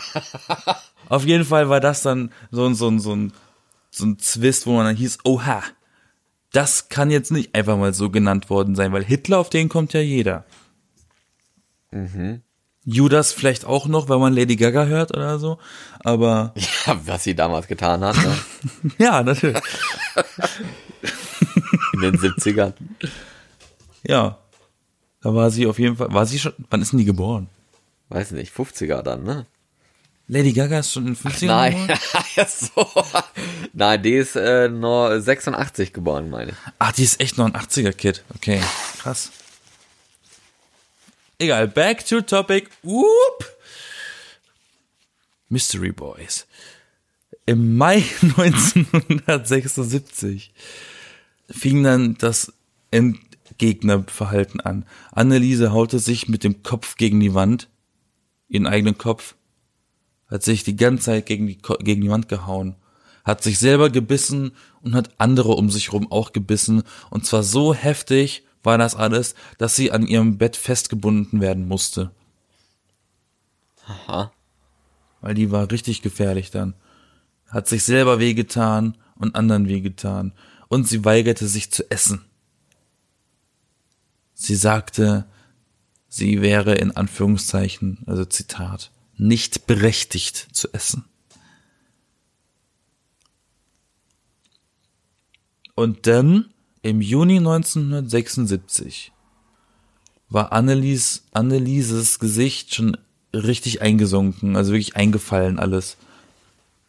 [1.09, 3.33] Auf jeden Fall war das dann so ein, so ein, so ein,
[3.91, 5.63] so ein Zwist, wo man dann hieß, oha,
[6.53, 9.93] das kann jetzt nicht einfach mal so genannt worden sein, weil Hitler, auf den kommt
[9.93, 10.45] ja jeder.
[12.89, 15.59] Judas vielleicht auch noch, wenn man Lady Gaga hört oder so,
[15.99, 16.55] aber
[16.87, 18.39] ja, was sie damals getan hat, ne?
[18.99, 19.61] ja, natürlich.
[21.95, 22.75] in den 70ern.
[24.05, 24.39] Ja.
[25.21, 27.49] Da war sie auf jeden Fall, war sie schon, wann ist denn die geboren?
[28.09, 29.47] Weiß nicht, 50er dann, ne?
[30.29, 31.89] Lady Gaga ist schon in den 50ern Nein,
[32.47, 32.87] so.
[33.73, 36.57] Nein, die ist äh, nur 86 geboren, meine ich.
[36.79, 38.25] Ach, die ist echt noch ein 80er-Kid.
[38.35, 38.61] Okay,
[38.99, 39.33] krass.
[41.39, 42.71] Egal, back to topic.
[42.83, 43.45] Whoop.
[45.51, 46.47] Mystery Boys.
[47.45, 50.55] Im Mai 1976
[51.51, 52.55] fing dann das
[52.91, 54.87] Endgegnerverhalten an.
[55.13, 57.69] Anneliese haute sich mit dem Kopf gegen die Wand,
[58.49, 59.35] ihren eigenen Kopf,
[60.29, 62.77] hat sich die ganze Zeit gegen die, gegen die Wand gehauen,
[63.25, 66.83] hat sich selber gebissen und hat andere um sich rum auch gebissen.
[67.11, 72.11] Und zwar so heftig war das alles, dass sie an ihrem Bett festgebunden werden musste.
[73.87, 74.33] Aha.
[75.21, 76.75] Weil die war richtig gefährlich dann.
[77.49, 80.33] Hat sich selber wehgetan und anderen wehgetan.
[80.69, 82.25] Und sie weigerte sich zu essen.
[84.35, 85.27] Sie sagte,
[86.09, 91.05] sie wäre in Anführungszeichen, also Zitat, nicht berechtigt zu essen.
[95.77, 96.53] Und dann,
[96.87, 99.13] im Juni 1976,
[100.29, 102.97] war Annelies, Annelieses Gesicht schon
[103.35, 105.97] richtig eingesunken, also wirklich eingefallen alles.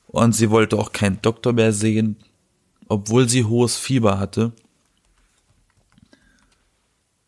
[0.08, 2.18] Und sie wollte auch keinen Doktor mehr sehen,
[2.88, 4.54] obwohl sie hohes Fieber hatte.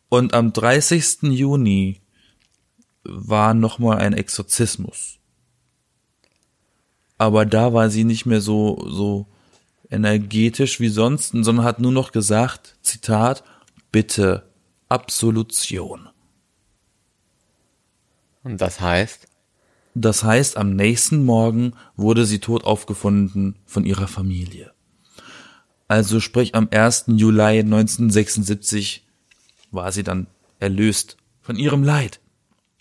[0.08, 1.22] Und am 30.
[1.22, 2.00] Juni
[3.02, 5.18] war nochmal ein Exorzismus.
[7.18, 9.26] Aber da war sie nicht mehr so, so
[9.90, 13.44] energetisch wie sonst, sondern hat nur noch gesagt, Zitat,
[13.92, 14.44] bitte,
[14.88, 16.08] Absolution.
[18.42, 19.28] Und das heißt?
[19.94, 24.72] Das heißt, am nächsten Morgen wurde sie tot aufgefunden von ihrer Familie.
[25.88, 27.06] Also sprich am 1.
[27.08, 29.04] Juli 1976
[29.72, 30.28] war sie dann
[30.60, 32.20] erlöst von ihrem Leid.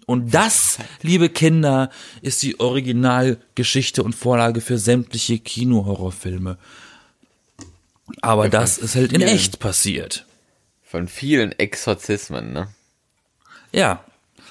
[0.06, 1.90] Und das, liebe Kinder,
[2.22, 6.58] ist die Originalgeschichte und Vorlage für sämtliche Kinohorrorfilme.
[8.22, 9.34] Aber das ist halt in vielen.
[9.34, 10.26] echt passiert.
[10.84, 12.68] Von vielen Exorzismen, ne?
[13.72, 14.04] Ja.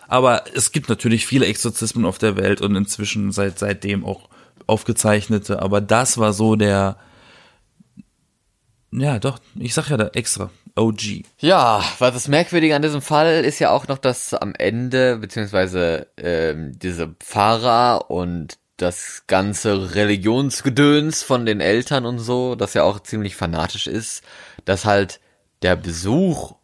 [0.06, 4.28] Aber es gibt natürlich viele Exorzismen auf der Welt und inzwischen seit seitdem auch
[4.66, 5.60] aufgezeichnete.
[5.60, 6.96] Aber das war so der,
[8.90, 11.24] ja doch, ich sag ja da extra, OG.
[11.38, 16.06] Ja, was das Merkwürdige an diesem Fall ist ja auch noch, dass am Ende, beziehungsweise
[16.16, 23.00] ähm, diese Pfarrer und das ganze Religionsgedöns von den Eltern und so, das ja auch
[23.00, 24.22] ziemlich fanatisch ist,
[24.64, 25.20] dass halt
[25.62, 26.54] der Besuch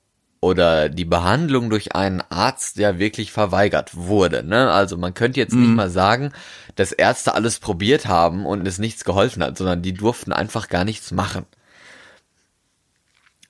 [0.40, 4.42] oder die Behandlung durch einen Arzt ja wirklich verweigert wurde.
[4.44, 4.70] Ne?
[4.70, 6.32] Also man könnte jetzt nicht mal sagen,
[6.76, 10.84] dass Ärzte alles probiert haben und es nichts geholfen hat, sondern die durften einfach gar
[10.84, 11.46] nichts machen.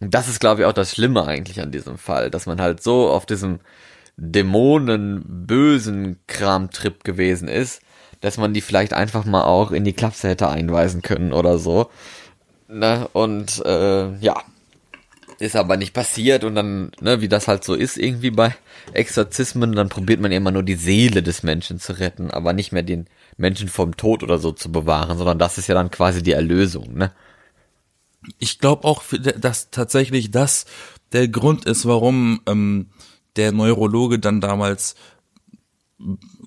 [0.01, 2.83] Und das ist, glaube ich, auch das Schlimme eigentlich an diesem Fall, dass man halt
[2.83, 3.61] so auf diesem
[4.17, 7.83] Dämonen bösen Kramtrip gewesen ist,
[8.25, 11.91] dass man die vielleicht einfach mal auch in die Klapse hätte einweisen können oder so.
[12.69, 13.07] Ne?
[13.13, 14.43] Und äh, ja,
[15.39, 18.57] ist aber nicht passiert und dann, ne, wie das halt so ist irgendwie bei
[18.95, 22.83] Exorzismen, dann probiert man immer nur die Seele des Menschen zu retten, aber nicht mehr
[22.83, 26.33] den Menschen vom Tod oder so zu bewahren, sondern das ist ja dann quasi die
[26.33, 27.13] Erlösung, ne?
[28.39, 29.03] Ich glaube auch,
[29.39, 30.65] dass tatsächlich das
[31.13, 32.87] der Grund ist, warum ähm,
[33.37, 34.95] der Neurologe dann damals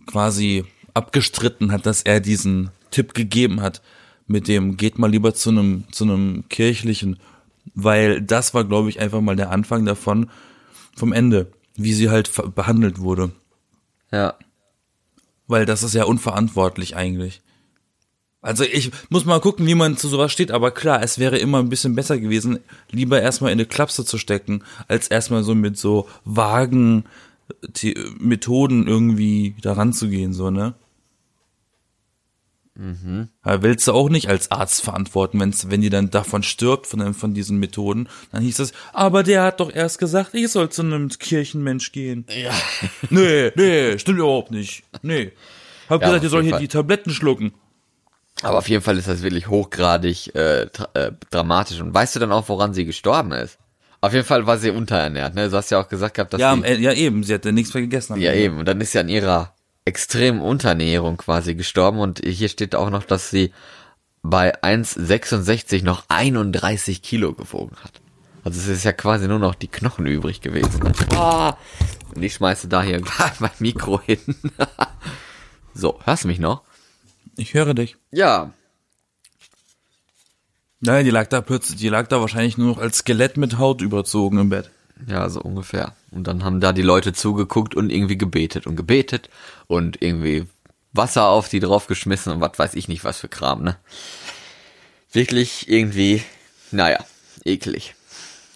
[0.07, 0.65] quasi
[0.97, 3.81] abgestritten hat, dass er diesen Tipp gegeben hat,
[4.27, 7.17] mit dem geht mal lieber zu einem zu einem kirchlichen,
[7.75, 10.29] weil das war, glaube ich, einfach mal der Anfang davon
[10.95, 13.31] vom Ende, wie sie halt behandelt wurde,
[14.11, 14.33] Ja.
[15.47, 17.41] weil das ist ja unverantwortlich eigentlich.
[18.41, 21.59] Also ich muss mal gucken, wie man zu sowas steht, aber klar, es wäre immer
[21.59, 22.59] ein bisschen besser gewesen,
[22.91, 27.05] lieber erstmal in eine Klapse zu stecken, als erstmal so mit so vagen
[27.75, 30.75] The Methoden irgendwie da ranzugehen, so, ne?
[32.79, 33.29] Mhm.
[33.43, 37.33] Willst du auch nicht als Arzt verantworten, wenn's, wenn die dann davon stirbt, von, von
[37.33, 41.09] diesen Methoden, dann hieß es, aber der hat doch erst gesagt, ich soll zu einem
[41.09, 42.25] Kirchenmensch gehen.
[42.29, 42.51] Ja.
[43.09, 44.83] Nee, nee, stimmt überhaupt nicht.
[45.01, 45.31] Nee.
[45.89, 46.61] Hab Ja, gesagt, ihr soll jeden hier Fall.
[46.61, 47.53] die Tabletten schlucken.
[48.43, 50.63] Aber auf jeden Fall ist das wirklich hochgradig äh,
[50.93, 51.81] äh, dramatisch.
[51.81, 53.57] Und weißt du dann auch, woran sie gestorben ist?
[54.01, 55.49] Auf jeden Fall war sie unterernährt, ne?
[55.49, 57.51] Du hast ja auch gesagt gehabt, dass Ja, sie, Ende- ja eben, sie hat ja
[57.51, 58.21] nichts mehr gegessen.
[58.21, 58.59] Ja, eben.
[58.59, 59.55] Und dann ist sie an ihrer
[59.87, 61.99] extremen Unterernährung quasi gestorben.
[61.99, 63.51] Und hier steht auch noch, dass sie
[64.21, 68.01] bei 1,66 noch 31 Kilo gewogen hat.
[68.43, 70.83] Also es ist ja quasi nur noch die Knochen übrig gewesen.
[70.83, 70.91] Ne?
[71.15, 71.57] Ah,
[72.13, 73.01] und ich schmeiße da hier
[73.39, 74.19] mein Mikro hin.
[75.73, 76.63] so, hörst du mich noch?
[77.37, 77.97] Ich höre dich.
[78.11, 78.53] Ja.
[80.79, 83.81] Nein, die lag da plötzlich, die lag da wahrscheinlich nur noch als Skelett mit Haut
[83.81, 84.69] überzogen im Bett.
[85.05, 85.95] Ja, so ungefähr.
[86.11, 89.29] Und dann haben da die Leute zugeguckt und irgendwie gebetet und gebetet
[89.67, 90.47] und irgendwie
[90.93, 93.77] Wasser auf die draufgeschmissen und was weiß ich nicht, was für Kram, ne?
[95.11, 96.23] Wirklich irgendwie,
[96.71, 97.05] naja,
[97.45, 97.95] eklig.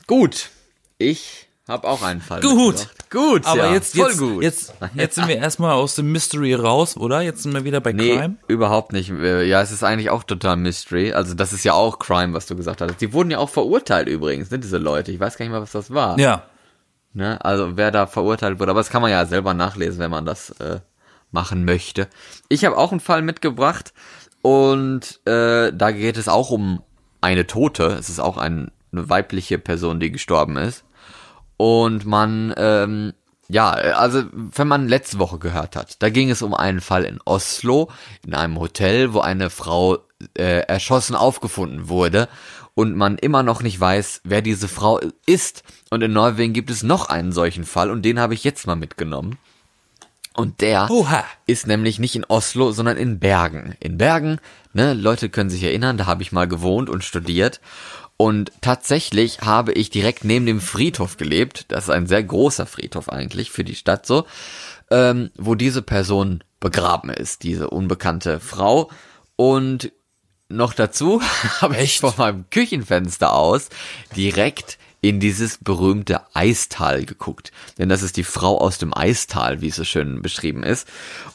[0.08, 0.49] Gut,
[0.97, 2.41] ich habe auch einen Fall.
[2.41, 2.88] Gut.
[3.10, 4.43] Gut, Aber ja, jetzt, voll jetzt, gut.
[4.43, 7.21] jetzt, jetzt sind wir erstmal aus dem Mystery raus, oder?
[7.21, 8.36] Jetzt sind wir wieder bei Nee, Crime.
[8.47, 9.10] überhaupt nicht.
[9.12, 11.13] Äh, Ja, es ist eigentlich auch total Mystery.
[11.13, 13.02] Also das ist ja auch Crime, was du gesagt hattest.
[13.02, 15.12] Die wurden ja auch verurteilt übrigens, ne, diese Leute.
[15.12, 16.17] Ich weiß gar nicht mal, was das war.
[16.19, 16.43] Ja.
[17.13, 17.43] Ne?
[17.43, 20.52] Also wer da verurteilt wurde, aber das kann man ja selber nachlesen, wenn man das
[20.62, 20.80] äh,
[21.32, 22.08] machen möchte.
[22.47, 23.93] Ich habe auch einen Fall mitgebracht
[24.41, 26.82] und äh, da geht es auch um
[27.19, 27.86] eine Tote.
[28.00, 30.86] Es ist auch ein, eine weibliche Person, die gestorben ist.
[31.62, 33.13] Und man, ähm,
[33.47, 37.19] ja, also wenn man letzte Woche gehört hat, da ging es um einen Fall in
[37.24, 37.91] Oslo,
[38.26, 40.00] in einem Hotel, wo eine Frau
[40.36, 42.30] äh, erschossen aufgefunden wurde
[42.74, 45.62] und man immer noch nicht weiß, wer diese Frau ist.
[45.91, 48.76] Und in Norwegen gibt es noch einen solchen Fall und den habe ich jetzt mal
[48.76, 49.38] mitgenommen.
[50.34, 51.26] Und der Oha.
[51.45, 53.76] ist nämlich nicht in Oslo, sondern in Bergen.
[53.80, 54.39] In Bergen,
[54.74, 57.62] ne, Leute können sich erinnern, da habe ich mal gewohnt und studiert.
[58.22, 61.66] Und tatsächlich habe ich direkt neben dem Friedhof gelebt.
[61.70, 64.28] Das ist ein sehr großer Friedhof eigentlich für die Stadt so,
[64.92, 68.92] ähm, wo diese Person begraben ist, diese unbekannte Frau.
[69.38, 69.92] Und
[70.50, 71.20] noch dazu
[71.62, 73.70] habe ich von meinem Küchenfenster aus
[74.16, 77.52] direkt in dieses berühmte Eistal geguckt.
[77.80, 80.88] Denn das ist die Frau aus dem Eistal, wie es so schön beschrieben ist.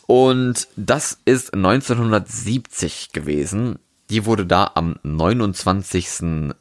[0.07, 3.81] Und das ist 1970 gewesen.
[4.09, 6.53] Die wurde da am 29.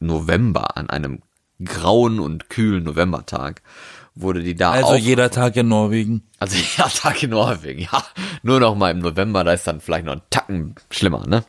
[0.00, 1.20] November, an einem
[1.64, 3.62] grauen und kühlen Novembertag,
[4.14, 6.22] wurde die da Also jeder Tag in Norwegen.
[6.38, 8.04] also ja, Tag in Norwegen, ja.
[8.42, 11.44] Nur noch mal im November, da ist dann vielleicht noch ein Tacken schlimmer, ne?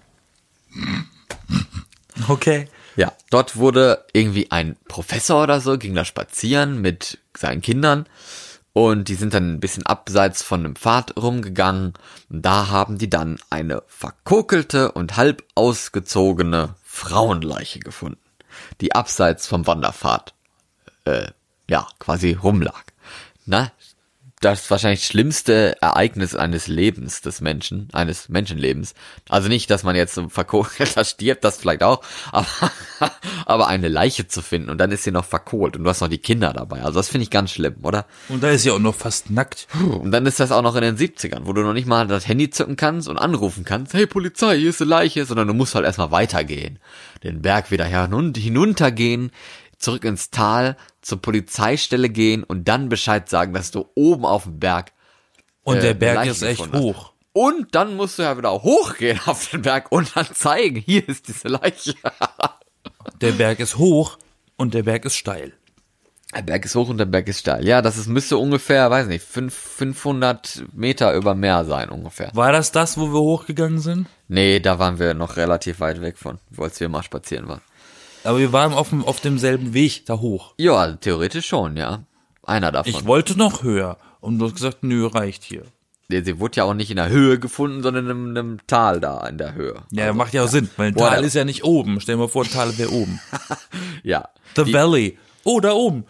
[2.27, 2.67] Okay.
[2.95, 8.05] Ja, dort wurde irgendwie ein Professor oder so, ging da spazieren mit seinen Kindern
[8.77, 11.93] Und die sind dann ein bisschen abseits von einem Pfad rumgegangen.
[12.29, 18.19] Und da haben die dann eine verkokelte und halb ausgezogene Frauenleiche gefunden,
[18.81, 20.33] die abseits vom Wanderpfad,
[21.05, 21.27] äh,
[21.69, 22.83] ja, quasi rumlag.
[23.45, 23.71] Na,
[24.41, 28.93] das wahrscheinlich schlimmste Ereignis eines Lebens des Menschen, eines Menschenlebens.
[29.29, 32.47] Also nicht, dass man jetzt so verkohlt, das stirbt, das vielleicht auch, aber,
[33.45, 36.09] aber eine Leiche zu finden und dann ist sie noch verkohlt und du hast noch
[36.09, 36.81] die Kinder dabei.
[36.81, 38.05] Also das finde ich ganz schlimm, oder?
[38.29, 39.67] Und da ist sie auch noch fast nackt.
[39.73, 42.27] Und dann ist das auch noch in den 70ern, wo du noch nicht mal das
[42.27, 45.75] Handy zücken kannst und anrufen kannst, hey Polizei, hier ist eine Leiche, sondern du musst
[45.75, 46.79] halt erstmal weitergehen,
[47.23, 49.31] den Berg wieder hinuntergehen,
[49.85, 54.59] zurück ins Tal, zur Polizeistelle gehen und dann Bescheid sagen, dass du oben auf dem
[54.59, 54.91] Berg
[55.63, 56.83] Und äh, der Berg ist echt gefunden hast.
[56.83, 57.13] hoch.
[57.33, 61.27] Und dann musst du ja wieder hochgehen auf den Berg und dann zeigen, hier ist
[61.27, 61.93] diese Leiche.
[63.21, 64.17] Der Berg ist hoch
[64.57, 65.53] und der Berg ist steil.
[66.35, 67.65] Der Berg ist hoch und der Berg ist steil.
[67.65, 72.31] Ja, das ist, müsste ungefähr, weiß nicht, fünf, 500 Meter über Meer sein ungefähr.
[72.33, 74.07] War das das, wo wir hochgegangen sind?
[74.27, 77.61] Nee, da waren wir noch relativ weit weg von, als wir mal spazieren waren.
[78.25, 80.53] Aber wir waren auf, dem, auf demselben Weg da hoch.
[80.57, 82.03] Ja, theoretisch schon, ja.
[82.43, 82.91] Einer davon.
[82.91, 83.97] Ich wollte noch höher.
[84.19, 85.63] Und du hast gesagt, nö, reicht hier.
[86.09, 88.99] Ja, sie wurde ja auch nicht in der Höhe gefunden, sondern in einem, einem Tal
[88.99, 89.75] da in der Höhe.
[89.91, 91.99] Ja, macht ja auch Sinn, weil ein Tal ist ja nicht oben.
[91.99, 93.19] Stell dir mal vor, ein Tal wäre oben.
[94.03, 94.29] Ja.
[94.55, 95.17] The Die- Valley.
[95.43, 96.05] Oh, da oben.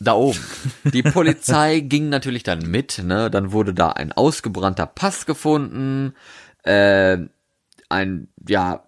[0.00, 0.38] Da oben.
[0.84, 3.30] Die Polizei ging natürlich dann mit, ne?
[3.30, 6.14] Dann wurde da ein ausgebrannter Pass gefunden,
[6.62, 7.18] äh,
[7.90, 8.82] ein, ja,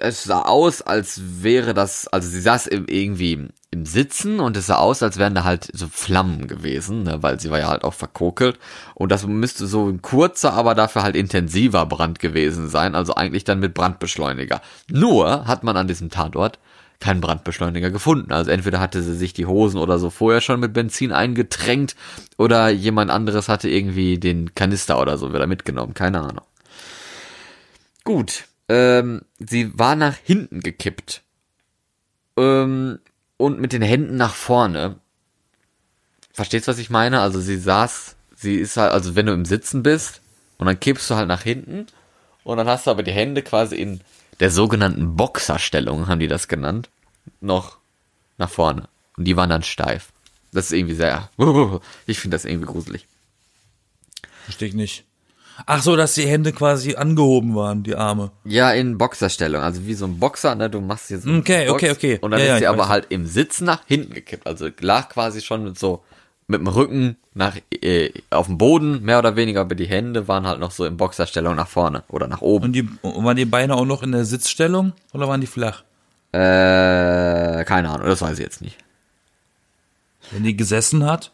[0.00, 4.66] es sah aus, als wäre das, also sie saß irgendwie im, im Sitzen und es
[4.66, 7.22] sah aus, als wären da halt so Flammen gewesen, ne?
[7.22, 8.58] weil sie war ja halt auch verkokelt
[8.94, 13.44] und das müsste so ein kurzer, aber dafür halt intensiver Brand gewesen sein, also eigentlich
[13.44, 14.60] dann mit Brandbeschleuniger.
[14.90, 16.58] Nur hat man an diesem Tatort
[17.00, 18.32] keinen Brandbeschleuniger gefunden.
[18.32, 21.94] Also entweder hatte sie sich die Hosen oder so vorher schon mit Benzin eingetränkt
[22.38, 25.94] oder jemand anderes hatte irgendwie den Kanister oder so wieder mitgenommen.
[25.94, 26.44] Keine Ahnung.
[28.04, 28.44] Gut.
[28.68, 31.22] Ähm, sie war nach hinten gekippt.
[32.36, 32.98] Ähm,
[33.36, 34.96] und mit den Händen nach vorne.
[36.32, 37.20] Verstehst was ich meine?
[37.20, 40.20] Also sie saß, sie ist halt, also wenn du im Sitzen bist
[40.58, 41.86] und dann kippst du halt nach hinten
[42.44, 44.00] und dann hast du aber die Hände quasi in
[44.40, 46.90] der sogenannten Boxerstellung, haben die das genannt,
[47.40, 47.78] noch
[48.38, 48.88] nach vorne.
[49.16, 50.12] Und die waren dann steif.
[50.52, 51.30] Das ist irgendwie sehr,
[52.06, 53.06] ich finde das irgendwie gruselig.
[54.44, 55.04] Verstehe ich nicht.
[55.64, 58.30] Ach so, dass die Hände quasi angehoben waren, die Arme.
[58.44, 61.70] Ja, in Boxerstellung, also wie so ein Boxer, ne, du machst hier so einen Okay,
[61.70, 62.18] okay, okay.
[62.20, 62.88] Und dann Ja, ist ja, sie aber weiß.
[62.88, 66.02] halt im Sitzen nach hinten gekippt, also lag quasi schon mit so,
[66.46, 70.46] mit dem Rücken nach, äh, auf dem Boden, mehr oder weniger, aber die Hände waren
[70.46, 72.66] halt noch so in Boxerstellung nach vorne oder nach oben.
[72.66, 75.84] Und die und waren die Beine auch noch in der Sitzstellung oder waren die flach?
[76.32, 78.76] Äh, keine Ahnung, das weiß ich jetzt nicht.
[80.32, 81.32] Wenn die gesessen hat,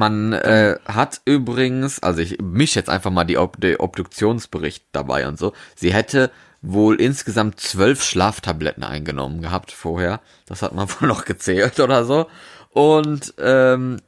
[0.00, 5.28] Man äh, hat übrigens, also ich misch jetzt einfach mal die, Ob den Obduktionsbericht dabei
[5.28, 5.52] und so.
[5.76, 6.30] Sie hätte
[6.62, 10.20] wohl insgesamt zwölf Schlaftabletten eingenommen gehabt vorher.
[10.46, 12.28] Das hat man wohl noch gezählt oder so.
[12.70, 13.98] Und ähm,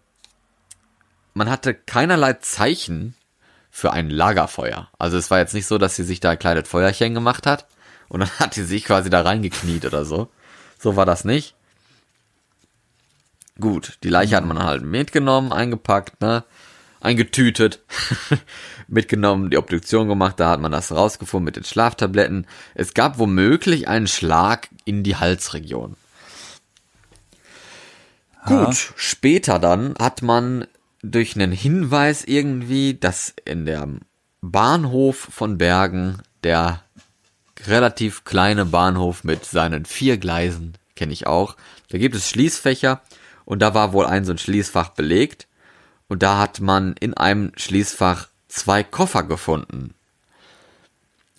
[1.35, 3.15] man hatte keinerlei Zeichen
[3.71, 4.89] für ein Lagerfeuer.
[4.99, 7.67] Also es war jetzt nicht so, dass sie sich da ein kleines Feuerchen gemacht hat
[8.09, 10.31] und dann hat sie sich quasi da reingekniet oder so.
[10.79, 11.55] So war das nicht.
[13.61, 16.45] Gut, die Leiche hat man halt mitgenommen, eingepackt, ne?
[17.01, 17.81] Eingetütet,
[18.89, 22.47] mitgenommen, die Obduktion gemacht, da hat man das rausgefunden mit den Schlaftabletten.
[22.75, 25.97] Es gab womöglich einen Schlag in die Halsregion.
[28.47, 30.67] Gut, später dann hat man
[31.03, 33.89] durch einen Hinweis irgendwie, dass in der
[34.41, 36.83] Bahnhof von Bergen, der
[37.67, 41.57] relativ kleine Bahnhof mit seinen vier Gleisen, kenne ich auch,
[41.91, 43.01] da gibt es Schließfächer
[43.53, 45.47] und da war wohl ein so ein Schließfach belegt
[46.09, 49.93] und da hat man in einem Schließfach zwei Koffer gefunden.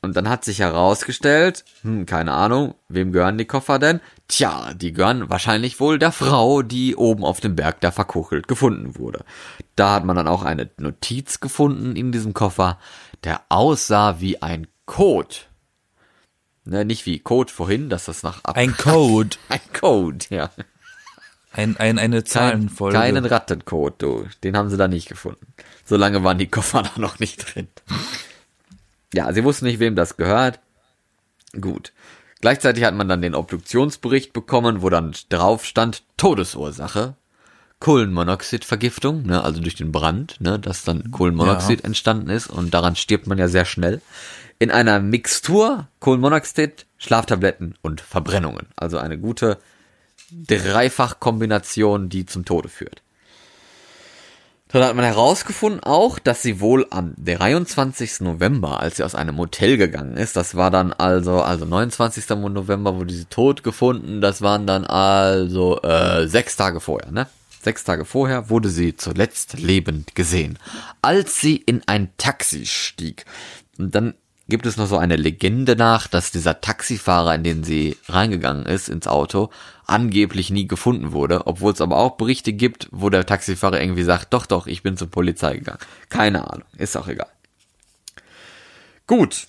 [0.04, 4.00] Und dann hat sich herausgestellt, hm, keine Ahnung, wem gehören die Koffer denn?
[4.28, 8.96] Tja, die gehören wahrscheinlich wohl der Frau, die oben auf dem Berg da verkuchelt gefunden
[9.00, 9.26] wurde.
[9.76, 12.78] Da hat man dann auch eine Notiz gefunden in diesem Koffer,
[13.24, 15.36] der aussah wie ein Code.
[16.64, 20.52] Ne, nicht wie Code vorhin, dass das nach ab ein Code, ein Code, ja.
[21.54, 22.98] Ein, ein, eine Kein, Zahlenfolge.
[22.98, 24.28] keinen Rattencode, du.
[24.44, 25.54] Den haben sie da nicht gefunden.
[25.86, 27.68] So lange waren die Koffer da noch nicht drin.
[29.14, 30.60] Ja, sie wussten nicht, wem das gehört.
[31.60, 31.94] Gut.
[32.42, 37.16] Gleichzeitig hat man dann den Obduktionsbericht bekommen, wo dann drauf stand Todesursache.
[37.80, 43.28] Kohlenmonoxidvergiftung, ne, also durch den Brand, ne, dass dann Kohlenmonoxid entstanden ist und daran stirbt
[43.28, 44.02] man ja sehr schnell.
[44.58, 48.68] In einer Mixtur Kohlenmonoxid, Schlaftabletten und Verbrennungen.
[48.78, 49.58] Also eine gute
[50.48, 53.02] Dreifachkombination, die zum Tode führt.
[54.74, 58.22] Dann hat man herausgefunden auch, dass sie wohl am 23.
[58.22, 62.28] November, als sie aus einem Hotel gegangen ist, das war dann also, also 29.
[62.30, 67.28] November wurde sie tot gefunden, das waren dann also äh, sechs Tage vorher, ne?
[67.62, 70.58] Sechs Tage vorher wurde sie zuletzt lebend gesehen,
[71.04, 73.26] als sie in ein Taxi stieg.
[73.78, 74.16] Und dann
[74.50, 78.90] gibt es noch so eine Legende nach, dass dieser Taxifahrer, in den sie reingegangen ist,
[78.90, 79.50] ins Auto,
[79.86, 84.34] angeblich nie gefunden wurde, obwohl es aber auch Berichte gibt, wo der Taxifahrer irgendwie sagt,
[84.34, 85.80] doch, doch, ich bin zur Polizei gegangen.
[86.10, 87.30] Keine Ahnung, ist auch egal.
[89.08, 89.48] Gut.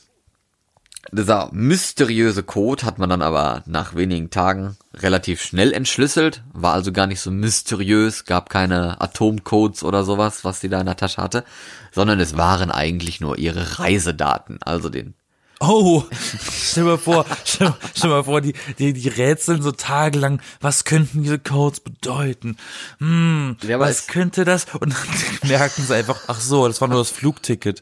[1.16, 6.90] Dieser mysteriöse Code hat man dann aber nach wenigen Tagen relativ schnell entschlüsselt, war also
[6.90, 11.22] gar nicht so mysteriös, gab keine Atomcodes oder sowas, was sie da in der Tasche
[11.22, 11.44] hatte,
[11.92, 15.14] sondern es waren eigentlich nur ihre Reisedaten, also den
[15.61, 16.03] Oh,
[16.53, 21.23] stell mal vor, stell, stell mal vor, die, die, die rätseln so tagelang, was könnten
[21.23, 22.57] diese Codes bedeuten?
[22.99, 24.67] Hm, Ja, was könnte das?
[24.79, 27.81] Und dann merken sie einfach, ach so, das war nur das Flugticket.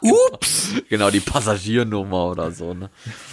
[0.00, 2.90] Ups, Genau, die Passagiernummer oder so, ne?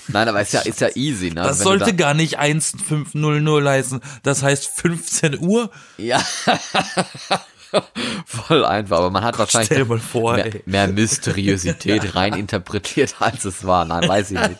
[0.07, 1.41] Nein, aber ist ja, ist ja easy, ne?
[1.43, 5.69] das Wenn sollte da, gar nicht 1500 heißen, das heißt 15 Uhr.
[5.97, 6.23] Ja.
[8.25, 13.45] Voll einfach, aber man hat wahrscheinlich dir mal vor, mehr, mehr Mysteriosität rein interpretiert, als
[13.45, 13.86] es war.
[13.86, 14.60] Nein, weiß ich nicht.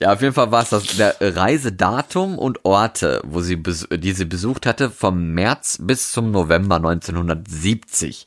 [0.00, 4.24] Ja, auf jeden Fall war es das der Reisedatum und Orte, wo sie die sie
[4.24, 8.26] besucht hatte, vom März bis zum November 1970.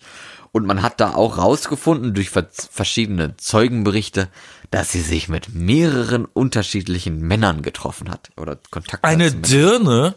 [0.51, 4.29] Und man hat da auch rausgefunden durch ver verschiedene Zeugenberichte,
[4.71, 9.31] dass sie sich mit mehreren unterschiedlichen Männern getroffen hat oder Kontakt Eine.
[9.31, 10.15] Dirne?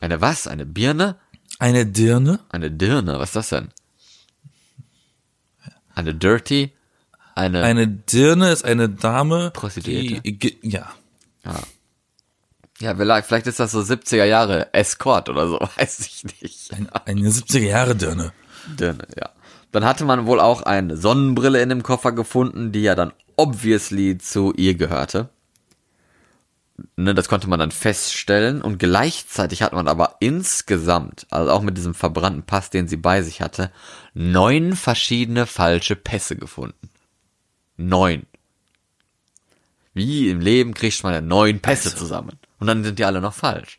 [0.00, 0.46] eine was?
[0.46, 1.16] Eine Birne?
[1.58, 2.40] Eine Dirne?
[2.48, 3.68] Eine Dirne, was ist das denn?
[5.94, 6.72] Eine Dirty?
[7.34, 10.20] Eine, Eine Dirne ist eine Dame, Prostituierte.
[10.20, 10.92] die, ja.
[12.80, 16.72] ja, vielleicht, vielleicht ist das so 70er Jahre Escort oder so, weiß ich nicht.
[16.72, 18.32] Ein, eine 70er Jahre Dirne.
[18.78, 19.30] Dirne, ja.
[19.72, 24.18] Dann hatte man wohl auch eine Sonnenbrille in dem Koffer gefunden, die ja dann obviously
[24.18, 25.30] zu ihr gehörte.
[26.96, 31.76] Ne, das konnte man dann feststellen und gleichzeitig hat man aber insgesamt, also auch mit
[31.76, 33.70] diesem verbrannten Pass, den sie bei sich hatte,
[34.12, 36.90] neun verschiedene falsche Pässe gefunden.
[37.76, 38.26] Neun.
[39.92, 42.38] Wie im Leben kriegt man ja neun Pässe zusammen.
[42.58, 43.78] Und dann sind die alle noch falsch.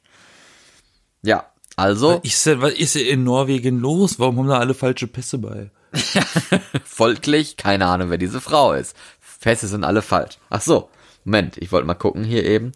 [1.22, 4.20] Ja, also Ich sag, was ist hier in Norwegen los?
[4.20, 5.70] Warum haben da alle falsche Pässe bei?
[6.86, 8.96] folglich, keine Ahnung, wer diese Frau ist.
[9.42, 10.38] Pässe sind alle falsch.
[10.50, 10.90] Ach so,
[11.26, 12.72] Moment, ich wollte mal gucken hier eben.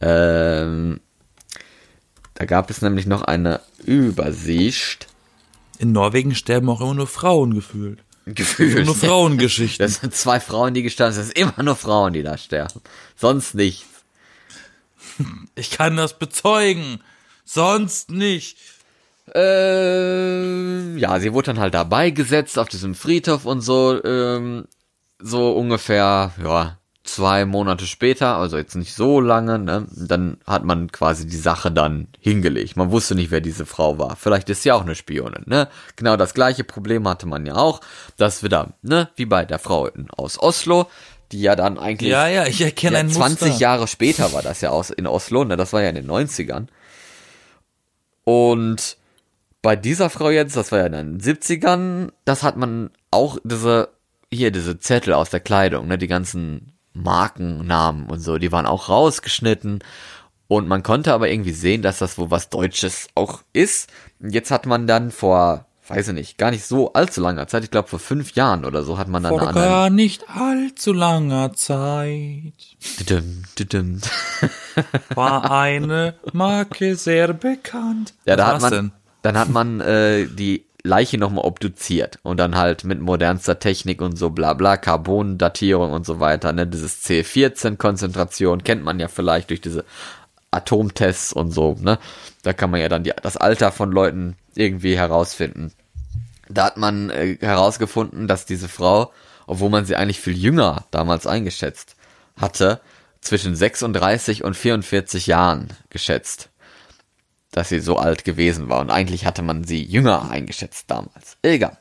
[0.00, 1.00] Ähm,
[2.34, 5.06] da gab es nämlich noch eine Übersicht.
[5.78, 8.02] In Norwegen sterben auch immer nur Frauen gefühlt.
[8.26, 8.86] Gefühlt.
[8.86, 9.84] Nur Frauengeschichten.
[9.86, 11.20] Das sind zwei Frauen, die gestorben sind.
[11.22, 12.80] Das sind immer nur Frauen, die da sterben.
[13.14, 13.86] Sonst nichts.
[15.54, 17.00] Ich kann das bezeugen.
[17.44, 18.58] Sonst nicht.
[19.34, 24.66] Ähm, ja, sie wurde dann halt dabei gesetzt auf diesem Friedhof und so, ähm,
[25.18, 30.90] so ungefähr, ja, zwei Monate später, also jetzt nicht so lange, ne, dann hat man
[30.92, 32.76] quasi die Sache dann hingelegt.
[32.76, 34.16] Man wusste nicht, wer diese Frau war.
[34.16, 35.68] Vielleicht ist sie auch eine Spionin, ne?
[35.96, 37.80] Genau das gleiche Problem hatte man ja auch,
[38.16, 40.86] dass wir da, ne, wie bei der Frau aus Oslo,
[41.32, 43.60] die ja dann eigentlich Ja, ja, ich erkenne ja, ein 20 Muster.
[43.60, 45.56] Jahre später war das ja aus in Oslo, ne?
[45.56, 46.66] Das war ja in den 90ern.
[48.24, 48.96] Und
[49.62, 53.88] bei dieser Frau jetzt, das war ja in den 70ern, das hat man auch diese,
[54.32, 58.88] hier, diese Zettel aus der Kleidung, ne, die ganzen Markennamen und so, die waren auch
[58.88, 59.80] rausgeschnitten.
[60.48, 63.90] Und man konnte aber irgendwie sehen, dass das wohl was Deutsches auch ist.
[64.20, 67.70] Jetzt hat man dann vor, weiß ich nicht, gar nicht so allzu langer Zeit, ich
[67.72, 69.64] glaube vor fünf Jahren oder so, hat man dann Vor eine andere.
[69.64, 72.52] gar nicht allzu langer Zeit
[73.00, 74.00] Düdüm, düdüm.
[75.14, 78.14] war eine Marke sehr bekannt.
[78.24, 82.56] Ja, da Was hat man, dann hat man äh, die Leiche nochmal obduziert und dann
[82.56, 88.64] halt mit modernster Technik und so bla bla, Carbondatierung und so weiter, ne, dieses C14-Konzentration
[88.64, 89.84] kennt man ja vielleicht durch diese
[90.50, 91.98] Atomtests und so, ne,
[92.42, 95.72] da kann man ja dann die, das Alter von Leuten irgendwie herausfinden.
[96.48, 99.12] Da hat man äh, herausgefunden, dass diese Frau,
[99.46, 101.96] obwohl man sie eigentlich viel jünger damals eingeschätzt
[102.36, 102.80] hatte,
[103.20, 106.50] zwischen 36 und 44 Jahren geschätzt
[107.52, 108.80] dass sie so alt gewesen war.
[108.80, 111.38] Und eigentlich hatte man sie jünger eingeschätzt damals.
[111.42, 111.78] Egal.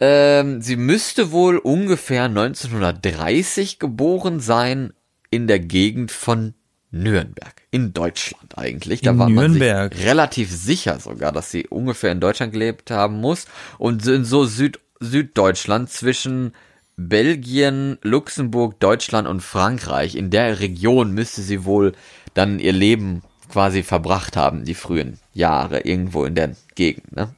[0.00, 4.92] Ähm, sie müsste wohl ungefähr 1930 geboren sein
[5.30, 6.54] in der Gegend von
[6.90, 7.54] Nürnberg.
[7.70, 9.00] In Deutschland eigentlich.
[9.02, 9.94] Da In war man Nürnberg.
[9.94, 13.46] sich relativ sicher sogar, dass sie ungefähr in Deutschland gelebt haben muss.
[13.78, 16.54] Und in so Süd Süddeutschland zwischen
[16.96, 20.14] Belgien, Luxemburg, Deutschland und Frankreich.
[20.14, 21.92] In der Region müsste sie wohl
[22.34, 23.22] dann ihr Leben
[23.54, 27.32] quasi verbracht haben, die frühen Jahre, irgendwo in der Gegend, ne?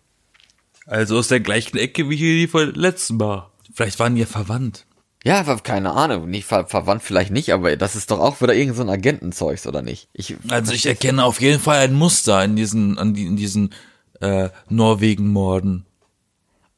[0.86, 3.50] Also aus der gleichen Ecke wie hier die von letzten Mal.
[3.74, 4.86] Vielleicht waren die ja verwandt.
[5.24, 8.76] Ja, keine Ahnung, nicht ver verwandt vielleicht nicht, aber das ist doch auch wieder irgend
[8.76, 10.08] so ein Agentenzeugs, oder nicht?
[10.14, 13.74] Ich, Also ich erkenne auf jeden Fall ein Muster in diesen, an die, in diesen
[14.22, 15.84] äh, Norwegen-Morden.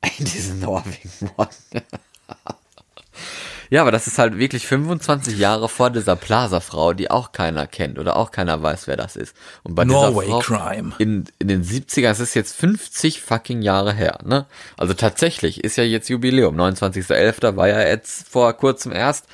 [0.19, 1.57] in diesen Norwegen-Mord.
[3.71, 7.99] Ja, aber das ist halt wirklich 25 Jahre vor dieser Plaza-Frau, die auch keiner kennt
[7.99, 9.35] oder auch keiner weiß, wer das ist.
[9.63, 10.93] Und bei Norway dieser Frau Crime.
[10.99, 14.47] In, in den 70ern, das ist jetzt 50 fucking Jahre her, ne?
[14.77, 16.57] Also tatsächlich ist ja jetzt Jubiläum.
[16.59, 17.57] 29.11.
[17.57, 19.27] war ja jetzt vor kurzem erst,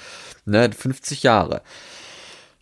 [0.46, 1.62] ne, 50 Jahre.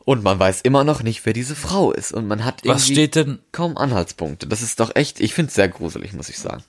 [0.05, 2.13] Und man weiß immer noch nicht, wer diese Frau ist.
[2.13, 4.49] Und man hat irgendwie Was steht denn, kaum Anhaltspunkte.
[4.49, 6.65] Das ist doch echt, ich finde es sehr gruselig, muss ich sagen.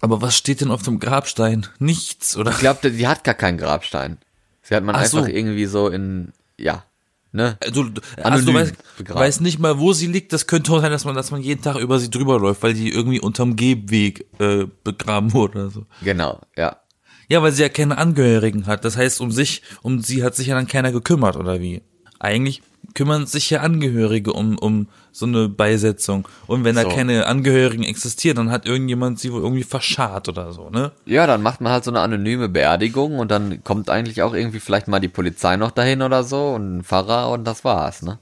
[0.00, 1.66] aber was steht denn auf dem Grabstein?
[1.78, 2.50] Nichts, oder?
[2.50, 4.18] Ich glaube, die hat gar keinen Grabstein.
[4.64, 5.26] Sie hat man Ach einfach so.
[5.26, 6.84] irgendwie so in, ja,
[7.32, 7.58] ne?
[7.62, 7.86] Also
[8.22, 8.74] Anonym du weißt,
[9.08, 10.32] weißt nicht mal, wo sie liegt.
[10.32, 12.72] Das könnte auch sein, dass man, dass man jeden Tag über sie drüber läuft, weil
[12.72, 15.86] die irgendwie unterm Gehweg äh, begraben wurde oder so.
[16.02, 16.78] Genau, ja.
[17.28, 18.84] Ja, weil sie ja keine Angehörigen hat.
[18.84, 21.82] Das heißt, um sich, um sie hat sich ja dann keiner gekümmert, oder wie?
[22.18, 22.62] Eigentlich
[22.94, 26.26] kümmern sich ja Angehörige um, um so eine Beisetzung.
[26.46, 26.88] Und wenn da So.
[26.88, 30.92] keine Angehörigen existieren, dann hat irgendjemand sie wohl irgendwie verscharrt oder so, ne?
[31.06, 34.60] Ja, dann macht man halt so eine anonyme Beerdigung und dann kommt eigentlich auch irgendwie
[34.60, 38.18] vielleicht mal die Polizei noch dahin oder so und ein Pfarrer und das war's, ne?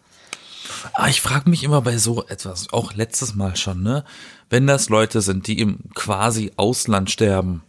[0.94, 4.04] Aber ich frage mich immer bei so etwas, auch letztes Mal schon, ne?
[4.50, 7.62] Wenn das Leute sind, die im quasi Ausland sterben,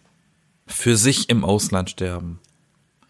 [0.67, 2.39] für sich im Ausland sterben,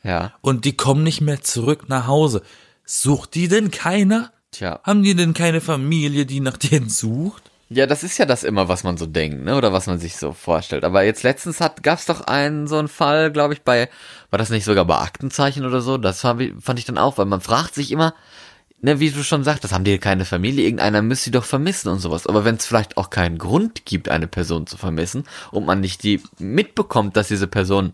[0.04, 0.34] Ja.
[0.42, 2.42] und die kommen nicht mehr zurück nach Hause,
[2.86, 4.32] sucht die denn keiner?
[4.52, 4.80] Tja.
[4.84, 7.44] Haben die denn keine Familie, die nach denen sucht?
[7.70, 9.56] Ja, das ist ja das immer, was man so denkt, ne?
[9.56, 10.84] Oder was man sich so vorstellt.
[10.84, 13.90] Aber jetzt letztens hat, gab's doch einen so einen Fall, glaube ich, bei,
[14.30, 15.98] war das nicht sogar bei Aktenzeichen oder so?
[15.98, 18.14] Das fand ich, fand ich dann auch, weil man fragt sich immer,
[18.82, 20.66] ne, wie du schon sagtest, haben die keine Familie?
[20.66, 22.28] Irgendeiner müsste sie doch vermissen und sowas.
[22.28, 26.04] Aber wenn es vielleicht auch keinen Grund gibt, eine Person zu vermissen und man nicht
[26.04, 27.94] die mitbekommt, dass diese Person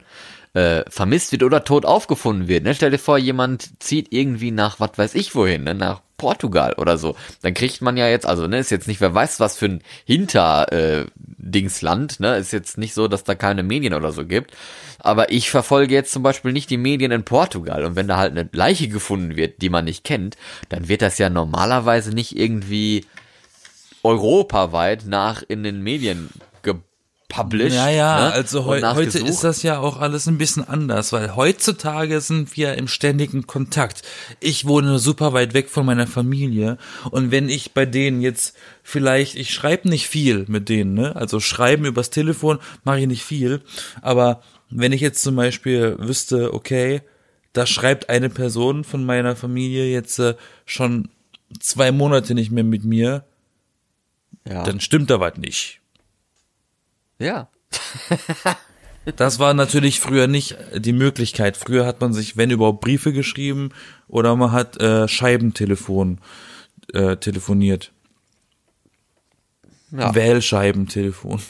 [0.54, 2.64] äh, vermisst wird oder tot aufgefunden wird.
[2.64, 2.74] Ne?
[2.74, 5.76] Stell dir vor, jemand zieht irgendwie nach, was weiß ich wohin, ne?
[5.76, 7.16] nach Portugal oder so.
[7.42, 9.84] Dann kriegt man ja jetzt, also ne, ist jetzt nicht, wer weiß was für ein
[10.06, 11.06] Hinter äh,
[11.42, 12.38] ne?
[12.38, 14.56] Ist jetzt nicht so, dass da keine Medien oder so gibt.
[15.00, 17.86] Aber ich verfolge jetzt zum Beispiel nicht die Medien in Portugal.
[17.86, 20.38] Und wenn da halt eine Leiche gefunden wird, die man nicht kennt,
[20.68, 23.06] dann wird das ja normalerweise nicht irgendwie
[24.04, 26.30] europaweit nach in den Medien
[27.30, 27.76] gepublished.
[27.76, 28.34] Ja, ja, ne?
[28.34, 32.76] also heu heute ist das ja auch alles ein bisschen anders, weil heutzutage sind wir
[32.76, 34.02] im ständigen Kontakt.
[34.40, 36.78] Ich wohne super weit weg von meiner Familie
[37.12, 41.16] und wenn ich bei denen jetzt vielleicht, ich schreibe nicht viel mit denen, ne?
[41.16, 43.62] Also schreiben übers Telefon mache ich nicht viel,
[44.02, 47.02] aber wenn ich jetzt zum Beispiel wüsste, okay,
[47.54, 51.10] da schreibt eine Person von meiner Familie jetzt äh, schon
[51.60, 53.24] zwei Monate nicht mehr mit mir,
[54.48, 54.64] ja.
[54.64, 55.80] dann stimmt da was nicht.
[57.20, 57.50] Ja.
[59.16, 61.58] Das war natürlich früher nicht die Möglichkeit.
[61.58, 63.70] Früher hat man sich, wenn überhaupt, Briefe geschrieben
[64.08, 66.20] oder man hat äh, Scheibentelefon
[66.94, 67.92] äh, telefoniert.
[69.92, 70.14] Ja.
[70.14, 71.42] Wählscheibentelefon.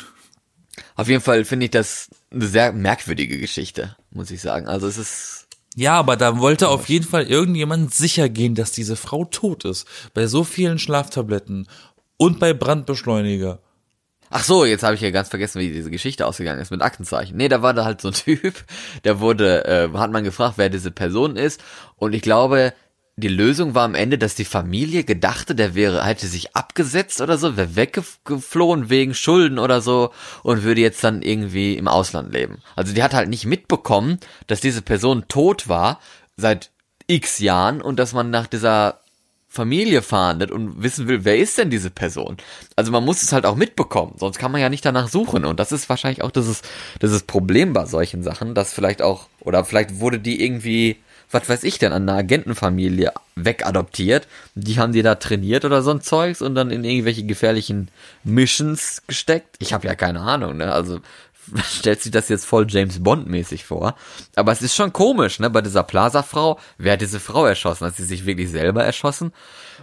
[0.96, 4.68] Auf jeden Fall finde ich das eine sehr merkwürdige Geschichte, muss ich sagen.
[4.68, 8.96] Also es ist, Ja, aber da wollte auf jeden Fall irgendjemand sicher gehen, dass diese
[8.96, 9.88] Frau tot ist.
[10.14, 11.68] Bei so vielen Schlaftabletten
[12.18, 13.60] und bei Brandbeschleuniger.
[14.30, 17.38] Ach so, jetzt habe ich ja ganz vergessen, wie diese Geschichte ausgegangen ist mit Aktenzeichen.
[17.38, 18.64] Nee, da war da halt so ein Typ,
[19.04, 21.62] der wurde, äh, hat man gefragt, wer diese Person ist.
[21.96, 22.74] Und ich glaube,
[23.20, 27.38] die Lösung war am Ende, dass die Familie gedachte, der wäre, hätte sich abgesetzt oder
[27.38, 30.12] so, wäre weggeflohen wegen Schulden oder so
[30.42, 32.60] und würde jetzt dann irgendwie im Ausland leben.
[32.76, 36.00] Also die hat halt nicht mitbekommen, dass diese Person tot war
[36.38, 36.72] seit
[37.08, 39.02] x Jahren und dass man nach dieser
[39.52, 42.38] Familie fahndet und wissen will, wer ist denn diese Person?
[42.76, 45.44] Also man muss es halt auch mitbekommen, sonst kann man ja nicht danach suchen.
[45.44, 46.62] Und das ist wahrscheinlich auch dieses,
[47.02, 50.98] dieses Problem bei solchen Sachen, dass vielleicht auch, oder vielleicht wurde die irgendwie,
[51.32, 54.28] was weiß ich denn, an eine Agentenfamilie wegadoptiert.
[54.54, 57.90] Die haben die da trainiert oder so ein Zeugs und dann in irgendwelche gefährlichen
[58.24, 59.56] Missions gesteckt.
[59.58, 60.72] Ich habe ja keine Ahnung, ne?
[60.72, 61.00] Also
[61.64, 63.96] stellt sich das jetzt voll James Bond mäßig vor.
[64.36, 65.50] Aber es ist schon komisch, ne?
[65.50, 67.86] Bei dieser Plaza-Frau, wer hat diese Frau erschossen?
[67.86, 69.32] Hat sie sich wirklich selber erschossen?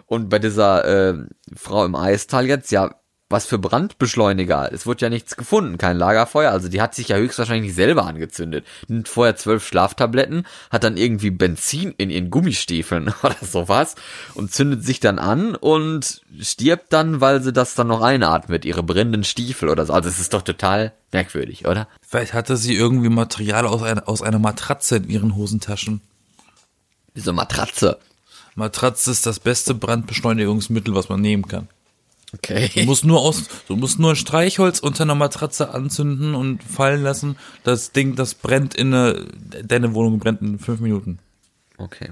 [0.06, 1.14] Und bei dieser äh,
[1.54, 2.94] Frau im Eistal jetzt, ja,
[3.28, 4.72] was für Brandbeschleuniger?
[4.72, 6.52] Es wurde ja nichts gefunden, kein Lagerfeuer.
[6.52, 8.64] Also die hat sich ja höchstwahrscheinlich selber angezündet.
[8.86, 13.96] Nimmt vorher zwölf Schlaftabletten, hat dann irgendwie Benzin in ihren Gummistiefeln oder sowas
[14.34, 18.84] und zündet sich dann an und stirbt dann, weil sie das dann noch einatmet, ihre
[18.84, 19.92] brennenden Stiefel oder so.
[19.92, 21.88] Also es ist doch total merkwürdig, oder?
[22.06, 26.00] Vielleicht hatte sie irgendwie Material aus einer, aus einer Matratze in ihren Hosentaschen.
[27.16, 27.98] Diese Matratze.
[28.54, 31.68] Matratze ist das beste Brandbeschleunigungsmittel, was man nehmen kann.
[32.38, 32.70] Okay.
[32.74, 37.02] Du musst nur aus, du musst nur ein Streichholz unter einer Matratze anzünden und fallen
[37.02, 37.36] lassen.
[37.64, 39.26] Das Ding, das brennt in eine,
[39.62, 41.18] deine Wohnung brennt in fünf Minuten.
[41.78, 42.10] Okay.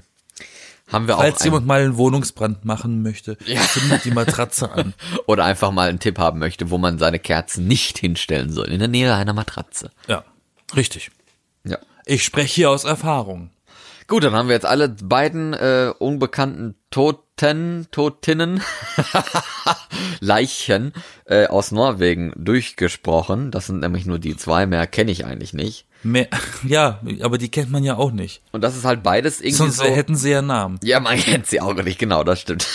[0.91, 4.93] Haben wir auch Falls jemand mal einen Wohnungsbrand machen möchte, zündet die Matratze an.
[5.25, 8.79] oder einfach mal einen Tipp haben möchte, wo man seine Kerzen nicht hinstellen soll, in
[8.79, 9.89] der Nähe einer Matratze.
[10.07, 10.23] Ja,
[10.75, 11.09] richtig.
[11.63, 11.79] Ja.
[12.05, 13.49] Ich spreche hier aus Erfahrung.
[14.07, 16.75] Gut, dann haben wir jetzt alle beiden äh, unbekannten
[17.37, 18.61] Toten, Totinnen,
[20.21, 20.93] Leichen
[21.25, 23.51] äh, aus Norwegen durchgesprochen.
[23.51, 25.85] Das sind nämlich nur die zwei, mehr kenne ich eigentlich nicht.
[26.01, 26.27] Mehr,
[26.67, 28.41] ja, aber die kennt man ja auch nicht.
[28.53, 29.83] Und das ist halt beides irgendwie Sonst so.
[29.83, 30.79] hätten sie ja Namen.
[30.81, 32.65] Ja, man kennt sie auch nicht, genau, das stimmt.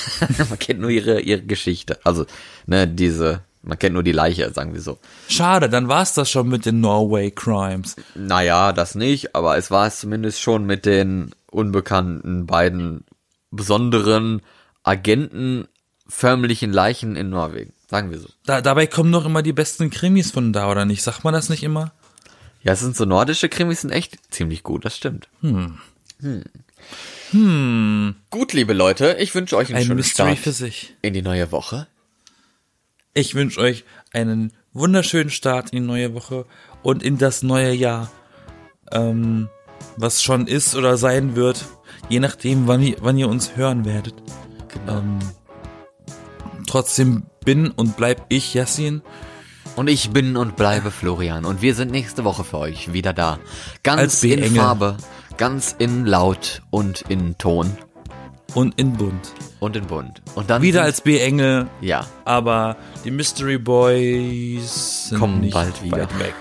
[0.51, 1.99] man kennt nur ihre, ihre Geschichte.
[2.05, 2.27] Also,
[2.67, 4.99] ne, diese, man kennt nur die Leiche, sagen wir so.
[5.29, 7.97] Schade, dann war's das schon mit den Norway Crimes.
[8.15, 13.05] Naja, das nicht, aber es war es zumindest schon mit den unbekannten beiden
[13.51, 14.43] besonderen
[14.83, 17.73] agentenförmlichen Leichen in Norwegen.
[17.89, 18.29] Sagen wir so.
[18.45, 21.03] Da, dabei kommen doch immer die besten Krimis von da, oder nicht?
[21.03, 21.93] Sagt man das nicht immer?
[22.63, 25.29] Ja, es sind so nordische Krimis, sind echt ziemlich gut, das stimmt.
[25.41, 25.79] Hm.
[28.31, 30.95] Gut, liebe Leute, ich wünsche euch einen Ein schönen Mystery Start für sich.
[31.03, 31.87] in die neue Woche.
[33.15, 36.47] Ich wünsche euch einen wunderschönen Start in die neue Woche
[36.83, 38.11] und in das neue Jahr.
[38.93, 39.49] Ähm,
[39.97, 41.65] was schon ist oder sein wird,
[42.09, 44.15] je nachdem, wann ihr, wann ihr uns hören werdet.
[44.69, 44.99] Genau.
[44.99, 45.19] Ähm,
[46.67, 49.03] trotzdem bin und bleib ich Yassin.
[49.77, 53.39] Und ich bin und bleibe Florian und wir sind nächste Woche für euch wieder da.
[53.83, 54.45] Ganz in.
[54.55, 54.97] Farbe,
[55.37, 57.79] ganz in Laut und in Ton
[58.55, 59.33] und in Bunt.
[59.61, 60.23] und in Bunt.
[60.35, 65.99] Und dann Wieder als B-Engel, ja, aber die Mystery Boys sind Kommen nicht bald wieder.
[65.99, 66.35] weit weg.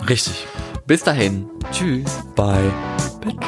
[0.08, 0.46] Richtig.
[0.86, 1.48] Bis dahin.
[1.72, 2.22] Tschüss.
[2.34, 2.72] Bye.
[3.20, 3.46] Bitch.